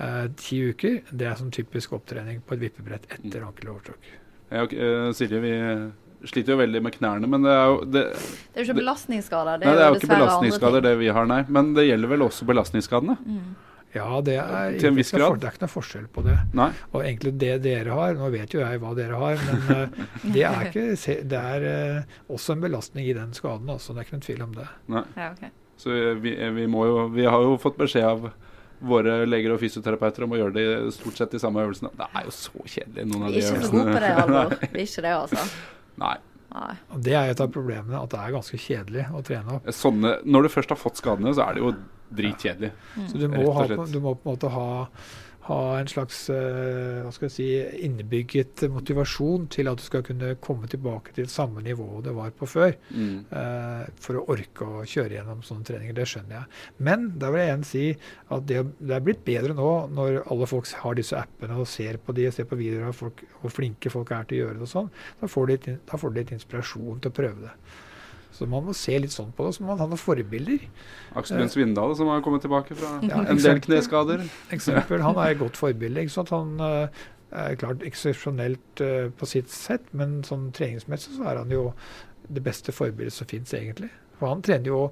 uh, 0.00 0.26
ti 0.38 0.58
uker. 0.72 0.98
Det 1.10 1.28
er 1.28 1.38
sånn 1.38 1.54
typisk 1.54 1.94
opptrening 1.94 2.42
på 2.42 2.56
et 2.56 2.64
vippebrett 2.66 3.06
etter 3.06 3.44
mm. 3.44 3.46
ankelovertråkk. 3.52 4.10
Ja, 4.48 4.64
okay, 4.64 5.12
Silje, 5.14 5.38
vi 5.44 5.54
sliter 6.26 6.56
jo 6.56 6.58
veldig 6.58 6.80
med 6.82 6.94
knærne, 6.96 7.28
men 7.30 7.44
det 7.46 7.54
er 7.54 7.66
jo 7.68 7.80
Det, 7.84 8.02
det 8.16 8.58
er 8.58 8.64
jo 8.64 8.66
ikke 8.70 8.80
belastningsskader. 8.80 9.60
Det 9.60 9.68
nei, 9.68 9.74
det 9.76 9.84
er 9.84 9.92
jo 9.92 10.00
ikke 10.00 10.12
belastningsskader 10.16 10.86
det 10.88 10.94
vi 11.04 11.10
har, 11.14 11.30
nei. 11.30 11.42
Men 11.46 11.74
det 11.76 11.86
gjelder 11.86 12.14
vel 12.16 12.26
også 12.26 12.48
belastningsskadene? 12.48 13.18
Mm. 13.22 13.50
Ja, 13.94 14.08
det 14.20 14.34
er, 14.36 14.74
til 14.76 14.90
en 14.90 14.98
viss 14.98 15.10
grad. 15.14 15.38
det 15.40 15.48
er 15.48 15.54
ikke 15.54 15.64
noe 15.64 15.72
forskjell 15.72 16.08
på 16.12 16.24
det. 16.26 16.34
Nei. 16.58 16.68
Og 16.92 17.00
egentlig 17.00 17.32
det 17.40 17.54
dere 17.64 17.94
har 17.96 18.18
Nå 18.18 18.28
vet 18.34 18.52
jo 18.52 18.60
jeg 18.60 18.82
hva 18.82 18.90
dere 18.98 19.20
har, 19.20 19.40
men 19.46 19.62
uh, 19.72 20.02
det 20.34 20.44
er, 20.44 20.68
ikke, 20.68 21.14
det 21.30 21.40
er 21.54 21.64
uh, 22.02 22.18
også 22.34 22.56
en 22.56 22.66
belastning 22.66 23.08
i 23.08 23.16
den 23.16 23.32
skaden. 23.36 23.70
Altså, 23.72 23.94
det 23.94 24.02
er 24.02 24.08
ikke 24.08 24.18
noen 24.18 24.26
tvil 24.28 24.44
om 24.44 24.52
det. 24.58 24.68
Nei. 24.92 25.06
Ja, 25.16 25.32
okay. 25.32 25.54
Så 25.78 25.94
vi, 26.18 26.34
vi, 26.34 26.66
må 26.66 26.84
jo 26.88 27.06
Vi 27.14 27.24
har 27.30 27.42
jo 27.46 27.54
fått 27.62 27.78
beskjed 27.78 28.04
av 28.04 28.28
våre 28.78 29.22
leger 29.26 29.54
og 29.54 29.60
fysioterapeuter 29.62 30.26
om 30.26 30.34
å 30.34 30.38
gjøre 30.38 30.54
det 30.54 30.94
stort 30.94 31.18
sett 31.18 31.32
de 31.34 31.40
samme 31.42 31.64
øvelsene. 31.64 31.90
Det 31.98 32.06
er 32.12 32.26
jo 32.28 32.34
så 32.34 32.62
kjedelig, 32.62 33.06
noen 33.10 33.26
av 33.26 33.34
de 33.34 33.40
øvelsene. 33.42 33.58
Vi 33.58 33.58
er 33.58 33.58
ikke 33.58 33.70
så 33.70 33.74
gode 33.74 33.94
på 33.94 34.02
det, 34.04 34.10
Alvor. 34.22 34.54
Vi 34.74 34.82
er 34.82 34.84
ikke 34.84 35.06
det, 35.06 35.14
altså. 35.16 35.46
Nei. 35.98 36.16
Nei. 36.48 36.74
Det 37.04 37.14
er 37.14 37.30
et 37.32 37.40
av 37.44 37.50
problemene, 37.52 38.00
at 38.00 38.12
det 38.14 38.20
er 38.22 38.34
ganske 38.38 38.58
kjedelig 38.60 39.06
å 39.12 39.22
trene 39.26 39.58
opp. 39.58 39.70
Sånne, 39.74 40.14
når 40.24 40.46
du 40.46 40.52
først 40.54 40.72
har 40.72 40.80
fått 40.80 41.00
skadene, 41.00 41.34
så 41.36 41.44
er 41.44 41.58
det 41.58 41.64
jo 41.64 41.72
dritkjedelig. 42.18 42.70
Ja. 42.72 43.00
Mm. 43.02 43.08
Så 43.10 43.20
du 43.20 43.26
må, 43.32 43.46
ha, 43.52 43.66
du 43.68 43.98
må, 44.00 44.14
på 44.16 44.24
en 44.24 44.36
måte 44.36 44.52
ha, 44.54 44.68
ha 45.48 45.78
en 45.78 45.88
slags 45.88 46.20
eh, 46.32 47.00
hva 47.04 47.12
skal 47.14 47.28
jeg 47.28 47.34
si, 47.34 47.46
innebygget 47.86 48.66
motivasjon 48.72 49.48
til 49.52 49.70
at 49.70 49.80
du 49.80 49.84
skal 49.86 50.04
kunne 50.06 50.34
komme 50.44 50.68
tilbake 50.70 51.14
til 51.16 51.28
samme 51.32 51.62
nivå 51.64 52.02
det 52.04 52.14
var 52.16 52.34
på 52.36 52.48
før. 52.48 52.74
Mm. 52.92 53.24
Uh, 53.32 53.84
for 54.02 54.20
å 54.20 54.26
orke 54.34 54.66
å 54.66 54.84
kjøre 54.88 55.16
gjennom 55.16 55.42
sånne 55.46 55.66
treninger. 55.68 55.96
Det 55.96 56.06
skjønner 56.10 56.38
jeg. 56.38 56.62
Men 56.84 57.08
da 57.20 57.32
vil 57.32 57.42
jeg 57.42 57.50
igjen 57.50 57.66
si 57.68 57.84
at 58.36 58.46
det, 58.50 58.62
det 58.78 58.96
er 58.98 59.04
blitt 59.04 59.24
bedre 59.26 59.56
nå 59.56 59.72
når 59.96 60.22
alle 60.28 60.48
folk 60.50 60.68
har 60.82 60.98
disse 60.98 61.16
appene 61.18 61.58
og 61.58 61.68
ser 61.70 62.00
på 62.02 62.14
de, 62.16 62.28
og 62.28 62.36
ser 62.36 62.48
på 62.48 62.60
videoer 62.60 62.90
av 62.92 62.98
folk, 62.98 63.24
hvor 63.40 63.54
flinke 63.54 63.92
folk 63.92 64.12
er 64.14 64.28
til 64.28 64.38
å 64.38 64.44
gjøre 64.44 64.60
det 64.60 64.66
og 64.68 64.74
sånn. 64.74 64.90
Da 65.20 65.30
får 65.32 65.48
de 65.48 65.56
litt, 65.56 65.70
da 65.88 66.00
får 66.00 66.12
de 66.12 66.22
litt 66.22 66.34
inspirasjon 66.36 67.04
til 67.04 67.12
å 67.12 67.18
prøve 67.22 67.46
det. 67.46 67.54
Så 68.38 68.46
man 68.46 68.62
må 68.68 68.74
se 68.76 68.94
litt 69.02 69.10
sånn 69.10 69.32
på 69.34 69.46
det. 69.48 69.56
Så 69.56 69.64
må 69.64 69.72
man 69.72 69.80
ha 69.82 69.88
noen 69.90 69.98
forbilder. 69.98 70.62
Aksel 71.18 71.40
Lund 71.42 71.50
Svindal 71.50 71.94
som 71.98 72.10
har 72.12 72.22
kommet 72.22 72.44
tilbake 72.46 72.76
fra 72.78 72.98
Ja, 73.02 73.24
en 73.24 73.40
del 73.42 73.62
kneskader. 73.64 74.22
eksempel. 74.54 75.02
Han 75.02 75.18
er 75.18 75.34
et 75.34 75.40
godt 75.40 75.58
forbilde. 75.58 76.04
ikke 76.06 76.14
sant? 76.14 76.30
Han 76.30 76.60
eh, 76.62 77.00
er 77.34 77.58
klart 77.58 77.82
eksepsjonelt 77.82 78.82
eh, 78.84 79.08
på 79.10 79.26
sitt 79.26 79.50
sett, 79.50 79.90
men 79.92 80.20
sånn 80.26 80.52
treningsmessig 80.54 81.16
så 81.18 81.26
er 81.32 81.42
han 81.42 81.50
jo 81.50 81.72
det 82.28 82.44
beste 82.46 82.74
forbildet 82.76 83.16
som 83.16 83.26
fins, 83.26 83.54
egentlig. 83.56 83.90
For 84.20 84.30
han 84.30 84.44
trener 84.46 84.70
jo 84.70 84.82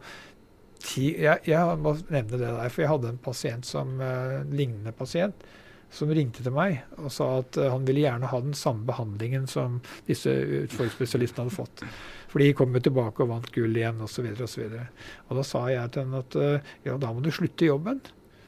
ti 0.83 1.13
jeg, 1.23 1.41
jeg 1.49 1.79
må 1.81 1.95
nevne 2.13 2.37
det 2.37 2.43
der, 2.43 2.69
for 2.73 2.83
jeg 2.85 2.91
hadde 2.93 3.15
en 3.15 3.23
pasient 3.23 3.67
som 3.69 3.97
uh, 4.03 4.43
lignende 4.51 4.93
pasient. 4.97 5.47
Som 5.95 6.11
ringte 6.13 6.43
til 6.45 6.53
meg 6.55 6.83
og 6.99 7.09
sa 7.15 7.29
at 7.41 7.57
eh, 7.61 7.71
han 7.73 7.87
ville 7.87 8.03
gjerne 8.03 8.31
ha 8.31 8.41
den 8.43 8.57
samme 8.59 8.87
behandlingen 8.89 9.47
som 9.51 9.79
disse 10.09 10.33
utfordringsspesialistene 10.65 11.47
hadde 11.47 11.57
fått. 11.57 11.85
For 12.33 12.43
de 12.43 12.51
kom 12.59 12.75
jo 12.77 12.83
tilbake 12.85 13.25
og 13.25 13.31
vant 13.31 13.49
gull 13.55 13.79
igjen 13.79 14.03
osv. 14.05 14.27
Og, 14.35 14.45
så 14.51 14.65
videre. 14.65 14.89
og 15.29 15.41
da 15.41 15.47
sa 15.47 15.67
jeg 15.73 15.95
til 15.95 16.07
henne 16.07 16.23
at 16.25 16.39
eh, 16.43 16.75
ja, 16.89 16.99
da 17.01 17.13
må 17.15 17.25
du 17.25 17.31
slutte 17.35 17.69
jobben. 17.69 18.03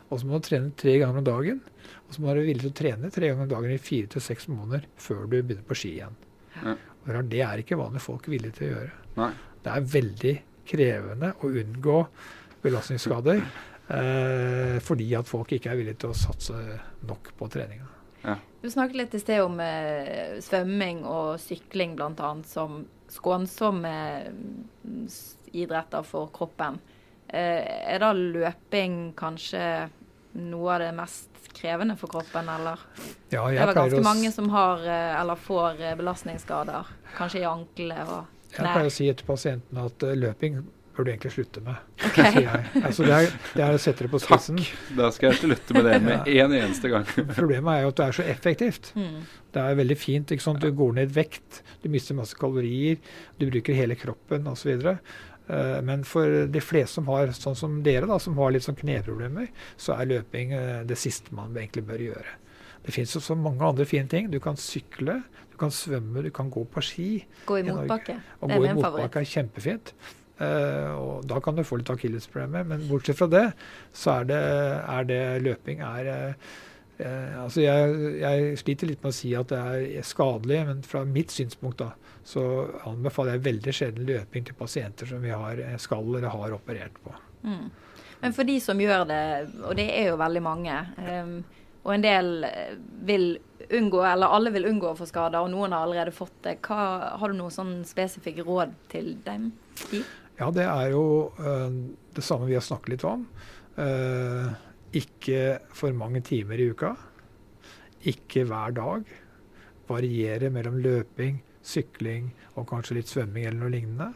Og 0.08 0.20
så 0.20 0.28
må 0.28 0.38
du 0.38 0.48
trene 0.48 0.72
tre 0.76 0.96
ganger 1.00 1.20
om 1.20 1.26
dagen. 1.26 1.62
Og 2.08 2.14
så 2.14 2.20
må 2.20 2.28
du 2.28 2.32
være 2.32 2.48
villig 2.48 2.64
til 2.64 2.72
å 2.72 2.78
trene 2.82 3.12
tre 3.12 3.30
ganger 3.30 3.44
om 3.44 3.52
dagen 3.52 3.74
i 3.74 3.80
fire 3.82 4.10
til 4.14 4.24
seks 4.24 4.48
måneder 4.50 4.86
før 5.00 5.24
du 5.24 5.36
begynner 5.36 5.64
på 5.68 5.76
ski 5.78 5.94
igjen. 5.98 6.16
Ja. 6.58 6.74
Og 7.08 7.30
det 7.30 7.42
er 7.44 7.62
ikke 7.62 7.78
vanlige 7.80 8.04
folk 8.04 8.28
villige 8.28 8.58
til 8.58 8.68
å 8.68 8.74
gjøre. 8.74 8.94
Nei. 9.18 9.30
Det 9.64 9.72
er 9.74 9.88
veldig 9.94 10.34
krevende 10.68 11.32
å 11.40 11.50
unngå 11.62 11.98
belastningsskader 12.64 13.42
fordi 13.88 15.06
at 15.16 15.24
folk 15.24 15.54
ikke 15.56 15.70
er 15.72 15.78
villige 15.78 16.02
til 16.02 16.10
å 16.12 16.16
satse 16.18 16.58
nok 17.08 17.30
på 17.38 17.46
treninga. 17.48 17.86
Du 18.60 18.70
snakket 18.70 18.96
litt 18.96 19.14
i 19.14 19.20
sted 19.22 19.42
om 19.44 19.60
eh, 19.62 20.38
svømming 20.42 21.04
og 21.06 21.38
sykling 21.38 21.94
bl.a. 21.98 22.30
som 22.46 22.80
skånsomme 23.08 23.92
mm, 24.34 25.04
idretter 25.54 26.06
for 26.06 26.32
kroppen. 26.34 26.80
Eh, 27.28 27.62
er 27.94 28.02
da 28.02 28.10
løping 28.16 29.12
kanskje 29.18 29.62
noe 30.38 30.72
av 30.74 30.82
det 30.82 30.90
mest 30.96 31.52
krevende 31.54 31.94
for 31.98 32.10
kroppen, 32.10 32.50
eller? 32.50 32.82
Ja, 33.30 33.46
Det 33.46 33.46
var 33.46 33.52
er 33.54 33.70
vel 33.70 33.78
ganske 33.78 34.02
å 34.02 34.08
mange 34.08 34.32
som 34.34 34.50
har 34.50 34.82
eh, 34.82 35.20
eller 35.20 35.38
får 35.38 35.78
eh, 35.78 35.94
belastningsskader. 36.00 36.90
Kanskje 37.14 37.44
i 37.44 37.46
anklene 37.48 38.08
og 38.08 38.34
Jeg 38.48 38.64
pleier 38.64 38.90
å 38.90 38.92
si 38.98 39.06
til 39.12 39.28
pasienten 39.28 39.80
at 39.84 40.02
eh, 40.02 40.18
løping 40.18 40.64
bør 40.98 41.06
du 41.06 41.12
egentlig 41.12 41.30
slutte 41.30 41.60
med. 41.62 41.78
Okay. 42.08 42.42
jeg. 42.42 42.64
Altså, 42.82 43.04
det, 43.06 43.14
er, 43.14 43.36
det 43.54 43.62
er 43.62 43.76
å 43.76 43.78
sette 43.82 44.04
det 44.04 44.10
på 44.10 44.18
Takk. 44.24 44.48
Da 44.98 45.10
skal 45.14 45.30
jeg 45.30 45.38
slutte 45.44 45.76
med 45.76 45.86
det 45.86 46.00
med 46.02 46.30
en 46.42 46.54
eneste 46.58 46.90
gang. 46.90 47.06
Problemet 47.38 47.70
er 47.70 47.84
jo 47.84 47.92
at 47.92 48.00
det 48.00 48.06
er 48.08 48.18
så 48.18 48.26
effektivt. 48.34 48.90
Mm. 48.98 49.20
Det 49.54 49.62
er 49.62 49.78
veldig 49.78 49.98
fint. 50.00 50.34
ikke 50.34 50.46
sant? 50.48 50.64
Du 50.64 50.74
går 50.74 50.98
ned 50.98 51.14
vekt, 51.14 51.62
du 51.84 51.88
mister 51.92 52.18
masse 52.18 52.38
kalorier, 52.38 52.98
du 53.38 53.46
bruker 53.46 53.78
hele 53.78 53.98
kroppen 54.00 54.50
osv. 54.50 54.90
Uh, 55.48 55.78
men 55.86 56.02
for 56.04 56.50
de 56.50 56.64
fleste 56.64 56.98
som 56.98 57.08
har 57.14 57.30
sånn 57.36 57.56
som 57.56 57.78
dere, 57.86 58.10
da, 58.10 58.18
som 58.20 58.36
har 58.42 58.52
litt 58.52 58.66
sånn 58.66 58.80
kneproblemer, 58.82 59.52
så 59.78 59.94
er 60.00 60.12
løping 60.16 60.52
eh, 60.58 60.76
det 60.88 60.98
siste 60.98 61.32
man 61.36 61.54
egentlig 61.56 61.86
bør 61.88 62.06
gjøre. 62.10 62.38
Det 62.84 62.94
finnes 62.94 63.14
jo 63.14 63.22
så 63.22 63.38
mange 63.38 63.62
andre 63.64 63.86
fine 63.86 64.10
ting. 64.10 64.28
Du 64.32 64.40
kan 64.42 64.58
sykle, 64.58 65.20
du 65.52 65.58
kan 65.60 65.70
svømme, 65.74 66.26
du 66.26 66.32
kan 66.34 66.50
gå 66.50 66.66
på 66.72 66.82
ski. 66.84 67.10
Gå 67.46 67.62
i 67.62 67.66
motbakke. 67.70 68.18
Å 68.18 68.50
Det 68.50 68.58
gå 68.58 68.66
i 68.66 68.76
motbakke 68.78 69.22
er 69.22 69.28
kjempefint. 69.28 69.94
Eh, 70.38 70.90
og 70.94 71.26
da 71.26 71.40
kan 71.42 71.56
du 71.58 71.64
få 71.66 71.80
litt 71.80 71.90
akillesproblemer. 71.92 72.66
Men 72.68 72.86
bortsett 72.90 73.18
fra 73.18 73.28
det, 73.30 73.44
så 73.96 74.20
er 74.20 74.30
det, 74.30 74.42
er 74.94 75.08
det 75.08 75.22
løping 75.46 75.82
er 75.84 76.10
eh, 76.12 76.52
eh, 77.02 77.34
Altså 77.42 77.64
jeg, 77.64 77.96
jeg 78.22 78.60
sliter 78.62 78.92
litt 78.92 79.02
med 79.02 79.14
å 79.14 79.18
si 79.18 79.34
at 79.38 79.50
det 79.50 79.58
er 79.58 80.06
skadelig, 80.06 80.60
men 80.70 80.84
fra 80.86 81.02
mitt 81.08 81.34
synspunkt 81.34 81.82
da, 81.82 81.92
så 82.28 82.44
anbefaler 82.88 83.36
jeg 83.36 83.46
veldig 83.48 83.74
sjelden 83.74 84.08
løping 84.08 84.46
til 84.46 84.58
pasienter 84.58 85.10
som 85.10 85.22
vi 85.24 85.34
har, 85.34 85.62
skal 85.82 86.06
eller 86.06 86.30
har 86.30 86.56
operert 86.56 86.98
på. 87.04 87.14
Mm. 87.42 87.68
Men 88.18 88.34
for 88.34 88.46
de 88.46 88.58
som 88.60 88.80
gjør 88.82 89.06
det, 89.08 89.22
og 89.62 89.76
det 89.78 89.86
er 89.94 90.10
jo 90.10 90.18
veldig 90.18 90.42
mange, 90.42 90.74
um, 90.98 91.36
og 91.86 91.92
en 91.94 92.02
del 92.02 92.32
vil 93.06 93.28
unngå, 93.78 94.00
eller 94.04 94.34
alle 94.34 94.50
vil 94.52 94.66
unngå 94.68 94.90
å 94.90 94.96
få 94.98 95.06
skader, 95.08 95.38
og 95.40 95.52
noen 95.52 95.72
har 95.72 95.86
allerede 95.86 96.12
fått 96.12 96.34
det, 96.44 96.56
hva, 96.66 97.14
har 97.20 97.30
du 97.30 97.38
noen 97.38 97.54
sånn 97.54 97.74
spesifikke 97.88 98.44
råd 98.44 98.74
til 98.92 99.14
dem? 99.24 99.52
De? 99.92 100.02
Ja, 100.38 100.52
det 100.54 100.64
er 100.70 100.92
jo 100.92 101.04
eh, 101.42 101.78
det 102.14 102.22
samme 102.22 102.46
vi 102.46 102.54
har 102.54 102.62
snakket 102.62 102.92
litt 102.94 103.06
om. 103.08 103.24
Eh, 103.78 104.50
ikke 104.98 105.40
for 105.74 105.94
mange 105.98 106.22
timer 106.26 106.60
i 106.62 106.68
uka. 106.70 106.92
Ikke 108.06 108.44
hver 108.46 108.76
dag. 108.76 109.08
Variere 109.88 110.52
mellom 110.54 110.78
løping, 110.84 111.40
sykling 111.64 112.28
og 112.54 112.68
kanskje 112.70 113.00
litt 113.00 113.10
svømming 113.10 113.48
eller 113.48 113.64
noe 113.64 113.74
lignende. 113.74 114.12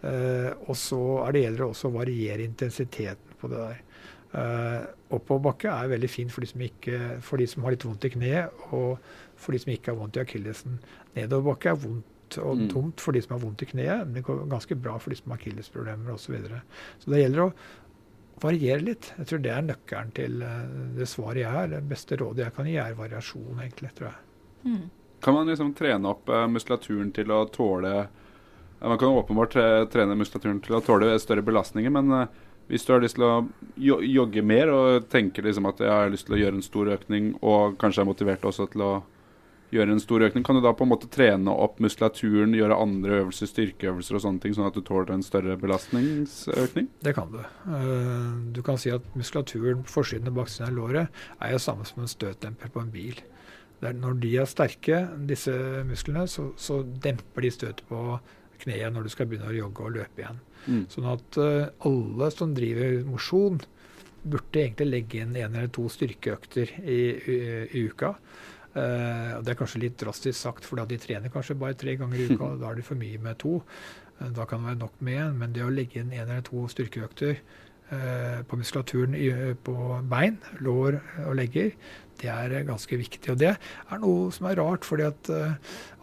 Eh, 0.00 0.48
og 0.64 0.78
så 0.80 1.00
er 1.26 1.36
det 1.36 1.44
gjelder 1.44 1.66
også 1.66 1.90
å 1.90 1.96
variere 1.98 2.46
intensiteten 2.46 3.36
på 3.40 3.52
det 3.52 3.60
der. 3.60 3.84
Uh, 4.30 4.84
Oppoverbakke 5.10 5.66
er 5.66 5.88
veldig 5.90 6.06
fint 6.06 6.30
for 6.30 6.44
de, 6.44 6.46
som 6.52 6.60
ikke, 6.62 6.98
for 7.26 7.42
de 7.42 7.48
som 7.50 7.64
har 7.66 7.74
litt 7.74 7.82
vondt 7.82 8.04
i 8.06 8.12
kneet, 8.14 8.60
og 8.70 9.00
for 9.34 9.50
de 9.50 9.58
som 9.58 9.72
ikke 9.74 9.90
har 9.90 9.98
vondt 9.98 10.20
i 10.20 10.22
akillesen. 10.22 10.76
Nedoverbakke 11.16 11.72
er 11.72 11.80
vondt 11.82 12.19
og 12.38 12.56
Mm. 12.58 12.68
tungt 12.70 13.00
for 13.00 13.12
de 13.12 13.22
som 13.22 13.36
har 13.36 13.42
vondt 13.44 13.62
i 13.62 13.66
kneet, 13.66 14.06
men 14.06 14.14
det 14.14 14.22
går 14.24 14.48
ganske 14.48 14.74
bra 14.76 14.98
for 14.98 15.10
de 15.10 15.16
som 15.16 15.30
har 15.30 15.38
akillesproblemer 15.38 16.12
osv. 16.12 16.26
Så, 16.26 16.32
videre. 16.32 16.62
så 16.98 17.10
det 17.10 17.22
gjelder 17.22 17.42
å 17.44 17.52
variere 18.40 18.80
litt. 18.80 19.12
Jeg 19.18 19.26
tror 19.26 19.42
det 19.42 19.50
er 19.50 19.62
nøkkelen 19.62 20.12
til 20.16 20.42
eh, 20.42 20.64
det 20.96 21.08
svaret 21.08 21.42
jeg 21.42 21.50
har. 21.50 21.68
Det 21.68 21.82
beste 21.88 22.16
rådet 22.16 22.44
jeg 22.44 22.54
kan 22.54 22.66
gi, 22.66 22.76
er 22.76 22.94
variasjon, 22.94 23.60
egentlig, 23.60 23.92
tror 23.94 24.10
jeg. 24.10 24.18
Mm. 24.64 24.90
Kan 25.20 25.34
man 25.34 25.46
liksom 25.46 25.74
trene 25.74 26.08
opp 26.08 26.28
eh, 26.28 26.46
muskulaturen 26.46 27.12
til 27.12 27.30
å 27.30 27.44
tåle 27.52 28.08
Man 28.80 28.96
kan 28.96 29.08
åpenbart 29.12 29.52
trene 29.92 30.14
muskulaturen 30.16 30.60
til 30.64 30.78
å 30.78 30.80
tåle 30.80 31.18
større 31.20 31.42
belastninger, 31.44 31.90
men 31.92 32.12
eh, 32.16 32.28
hvis 32.70 32.86
du 32.86 32.94
har 32.94 33.02
lyst 33.02 33.18
til 33.18 33.26
å 33.26 33.48
jogge 33.76 34.42
mer 34.46 34.70
og 34.72 35.08
tenker 35.10 35.42
liksom 35.42 35.66
at 35.66 35.82
jeg 35.82 35.90
har 35.90 36.08
lyst 36.08 36.28
til 36.28 36.36
å 36.36 36.40
gjøre 36.40 36.54
en 36.56 36.64
stor 36.64 36.88
økning, 36.94 37.34
og 37.42 37.76
kanskje 37.76 38.00
er 38.00 38.08
motivert 38.08 38.46
også 38.46 38.70
til 38.72 38.84
å 38.86 38.92
gjøre 39.70 39.94
en 39.94 40.02
stor 40.02 40.24
økning, 40.26 40.44
kan 40.46 40.56
du 40.58 40.62
da 40.64 40.72
på 40.74 40.82
en 40.86 40.90
måte 40.90 41.08
trene 41.12 41.52
opp 41.52 41.78
muskulaturen, 41.82 42.54
gjøre 42.58 42.78
andre 42.82 43.20
øvelser, 43.22 43.50
styrkeøvelser 43.50 44.18
og 44.18 44.24
sånne 44.24 44.42
ting, 44.42 44.54
sånn 44.56 44.66
at 44.66 44.74
du 44.74 44.82
tåler 44.86 45.12
en 45.14 45.22
større 45.26 45.56
belastningsøkning? 45.60 46.88
Det 47.06 47.14
kan 47.16 47.30
du. 47.32 47.38
Eh, 47.40 48.52
Du 48.52 48.62
kan 48.66 48.78
si 48.78 48.90
at 48.90 49.06
muskulaturen 49.14 49.84
på 49.86 49.94
forsiden 50.00 50.28
og 50.28 50.40
baksiden 50.40 50.68
av 50.68 50.74
låret 50.76 51.22
er 51.40 51.52
jo 51.54 51.62
samme 51.62 51.86
som 51.86 52.02
en 52.02 52.10
støtdemper 52.10 52.72
på 52.74 52.82
en 52.82 52.90
bil. 52.90 53.20
Når 53.80 54.18
de 54.20 54.34
er 54.36 54.44
sterke, 54.50 55.08
disse 55.26 55.54
musklene, 55.88 56.26
så, 56.28 56.50
så 56.60 56.82
demper 56.84 57.46
de 57.46 57.50
støtet 57.54 57.86
på 57.88 58.18
kneet 58.60 58.92
når 58.92 59.06
du 59.06 59.12
skal 59.14 59.26
begynne 59.30 59.48
å 59.48 59.56
jogge 59.56 59.86
og 59.86 59.94
løpe 59.94 60.20
igjen. 60.20 60.40
Mm. 60.66 60.82
Sånn 60.92 61.06
at 61.08 61.38
eh, 61.40 61.70
alle 61.88 62.30
som 62.34 62.52
driver 62.54 62.98
mosjon, 63.08 63.60
burde 64.20 64.60
egentlig 64.60 64.90
legge 64.90 65.22
inn 65.22 65.32
en 65.32 65.54
eller 65.56 65.70
to 65.72 65.86
styrkeøkter 65.88 66.74
i, 66.84 67.00
i, 67.16 67.38
i 67.72 67.84
uka. 67.88 68.10
Og 68.70 69.42
Det 69.44 69.50
er 69.50 69.58
kanskje 69.58 69.82
litt 69.82 69.96
drastisk 69.98 70.38
sagt, 70.38 70.66
for 70.68 70.78
de 70.86 70.98
trener 71.00 71.32
kanskje 71.32 71.58
bare 71.58 71.78
tre 71.78 71.96
ganger 71.98 72.20
i 72.20 72.28
uka. 72.30 72.52
Da 72.60 72.70
er 72.70 72.78
det 72.78 72.86
for 72.86 72.98
mye 72.98 73.18
med 73.22 73.40
to. 73.42 73.58
Uh, 74.20 74.28
da 74.36 74.46
kan 74.46 74.62
det 74.62 74.72
være 74.72 74.82
nok 74.84 75.00
med 75.00 75.18
én. 75.24 75.40
Men 75.40 75.56
det 75.56 75.64
å 75.66 75.72
legge 75.72 76.02
inn 76.02 76.12
en 76.12 76.28
eller 76.28 76.44
to 76.46 76.66
styrkeøkter 76.70 77.40
uh, 77.90 78.44
på 78.46 78.60
muskulaturen 78.60 79.16
i, 79.18 79.32
på 79.66 79.74
bein, 80.10 80.38
lår 80.62 81.00
og 81.26 81.34
legger, 81.40 81.74
det 82.20 82.28
er 82.28 82.66
ganske 82.68 82.98
viktig. 83.00 83.32
Og 83.32 83.40
det 83.40 83.54
er 83.56 84.00
noe 84.02 84.30
som 84.34 84.46
er 84.46 84.58
rart, 84.60 84.84
fordi 84.84 85.06
at 85.06 85.30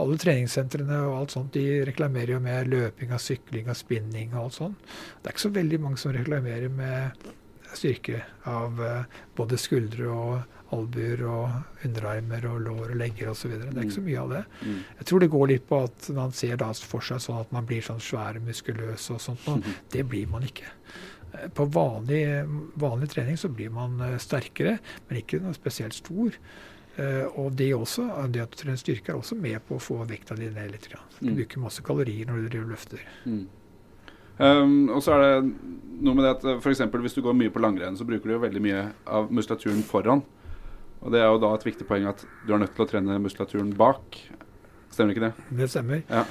alle 0.01 0.17
treningssentrene 0.17 1.03
og 1.05 1.17
alt 1.19 1.35
sånt, 1.35 1.53
de 1.53 1.83
reklamerer 1.85 2.33
jo 2.33 2.39
med 2.41 2.71
løping 2.73 3.13
og 3.13 3.21
sykling 3.21 3.69
og 3.69 3.77
spinning 3.77 4.33
og 4.33 4.47
alt 4.47 4.55
sånt. 4.57 4.87
Det 5.21 5.29
er 5.29 5.35
ikke 5.35 5.45
så 5.45 5.53
veldig 5.59 5.79
mange 5.83 6.01
som 6.01 6.15
reklamerer 6.15 6.73
med 6.73 7.29
styrke 7.77 8.23
av 8.49 8.81
både 9.37 9.61
skuldre 9.61 10.09
og 10.09 10.56
albuer 10.75 11.21
og 11.27 11.85
underarmer 11.85 12.45
og 12.51 12.61
lår 12.65 12.91
og 12.91 12.95
legger 12.99 13.29
osv. 13.31 13.53
Det 13.59 13.71
er 13.77 13.83
ikke 13.85 13.95
så 13.99 14.03
mye 14.05 14.21
av 14.23 14.29
det. 14.35 14.41
Mm. 14.63 14.79
Jeg 14.99 15.05
tror 15.09 15.19
det 15.23 15.29
går 15.31 15.47
litt 15.53 15.67
på 15.69 15.81
at 15.87 16.09
man 16.17 16.31
ser 16.31 16.57
da 16.57 16.71
for 16.73 16.99
seg 17.01 17.21
sånn 17.23 17.39
at 17.41 17.51
man 17.55 17.65
blir 17.69 17.81
sånn 17.85 18.01
svær, 18.03 18.39
muskuløs 18.43 19.09
og 19.15 19.21
sånt. 19.23 19.47
Og 19.47 19.63
det 19.93 20.03
blir 20.09 20.27
man 20.31 20.43
ikke. 20.43 20.67
Eh, 21.33 21.47
På 21.55 21.65
vanlig, 21.71 22.23
vanlig 22.75 23.09
trening 23.13 23.37
så 23.37 23.49
blir 23.49 23.69
man 23.69 23.99
eh, 24.01 24.17
sterkere, 24.17 24.79
men 25.09 25.21
ikke 25.21 25.39
noe 25.43 25.53
spesielt 25.57 25.93
stor. 25.93 26.35
Uh, 26.97 27.27
og 27.37 27.51
det, 27.53 27.67
også, 27.77 28.07
det 28.33 28.41
at 28.41 28.49
du 28.55 28.57
trener 28.57 28.79
styrke 28.81 29.11
er 29.13 29.19
også 29.19 29.35
med 29.37 29.59
på 29.67 29.75
å 29.77 29.79
få 29.79 29.99
vekta 30.09 30.33
di 30.33 30.47
ned 30.49 30.71
litt. 30.71 30.87
grann. 30.89 31.03
Du 31.19 31.27
Mm. 31.29 31.35
bruker 31.37 31.59
masse 31.61 31.83
kalorier 31.85 32.25
når 32.25 32.41
du 32.41 32.47
driver 32.49 32.71
løfter. 32.73 33.03
Mm. 33.27 33.43
Um, 34.39 34.89
og 34.89 35.03
så 35.05 35.13
er 35.13 35.21
det 35.41 35.51
noe 36.01 36.13
med 36.17 36.25
det 36.25 36.31
at 36.35 36.65
eksempel 36.65 37.01
hvis 37.01 37.13
du 37.13 37.21
går 37.25 37.33
mye 37.37 37.49
på 37.53 37.61
langrenn, 37.61 37.95
så 37.97 38.05
bruker 38.05 38.25
du 38.29 38.33
jo 38.35 38.41
veldig 38.43 38.61
mye 38.61 38.81
av 39.05 39.29
muskulaturen 39.33 39.83
foran. 39.85 40.23
Og 41.01 41.11
det 41.13 41.21
er 41.21 41.29
jo 41.29 41.37
da 41.43 41.53
et 41.55 41.63
viktig 41.67 41.87
poeng 41.87 42.07
at 42.09 42.25
du 42.47 42.53
er 42.53 42.59
nødt 42.65 42.73
til 42.75 42.85
å 42.85 42.89
trene 42.89 43.19
muskulaturen 43.21 43.73
bak. 43.77 44.17
Stemmer 44.91 45.13
ikke 45.13 45.27
det? 45.29 45.33
Det 45.59 45.67
stemmer. 45.71 46.03
Ja. 46.09 46.23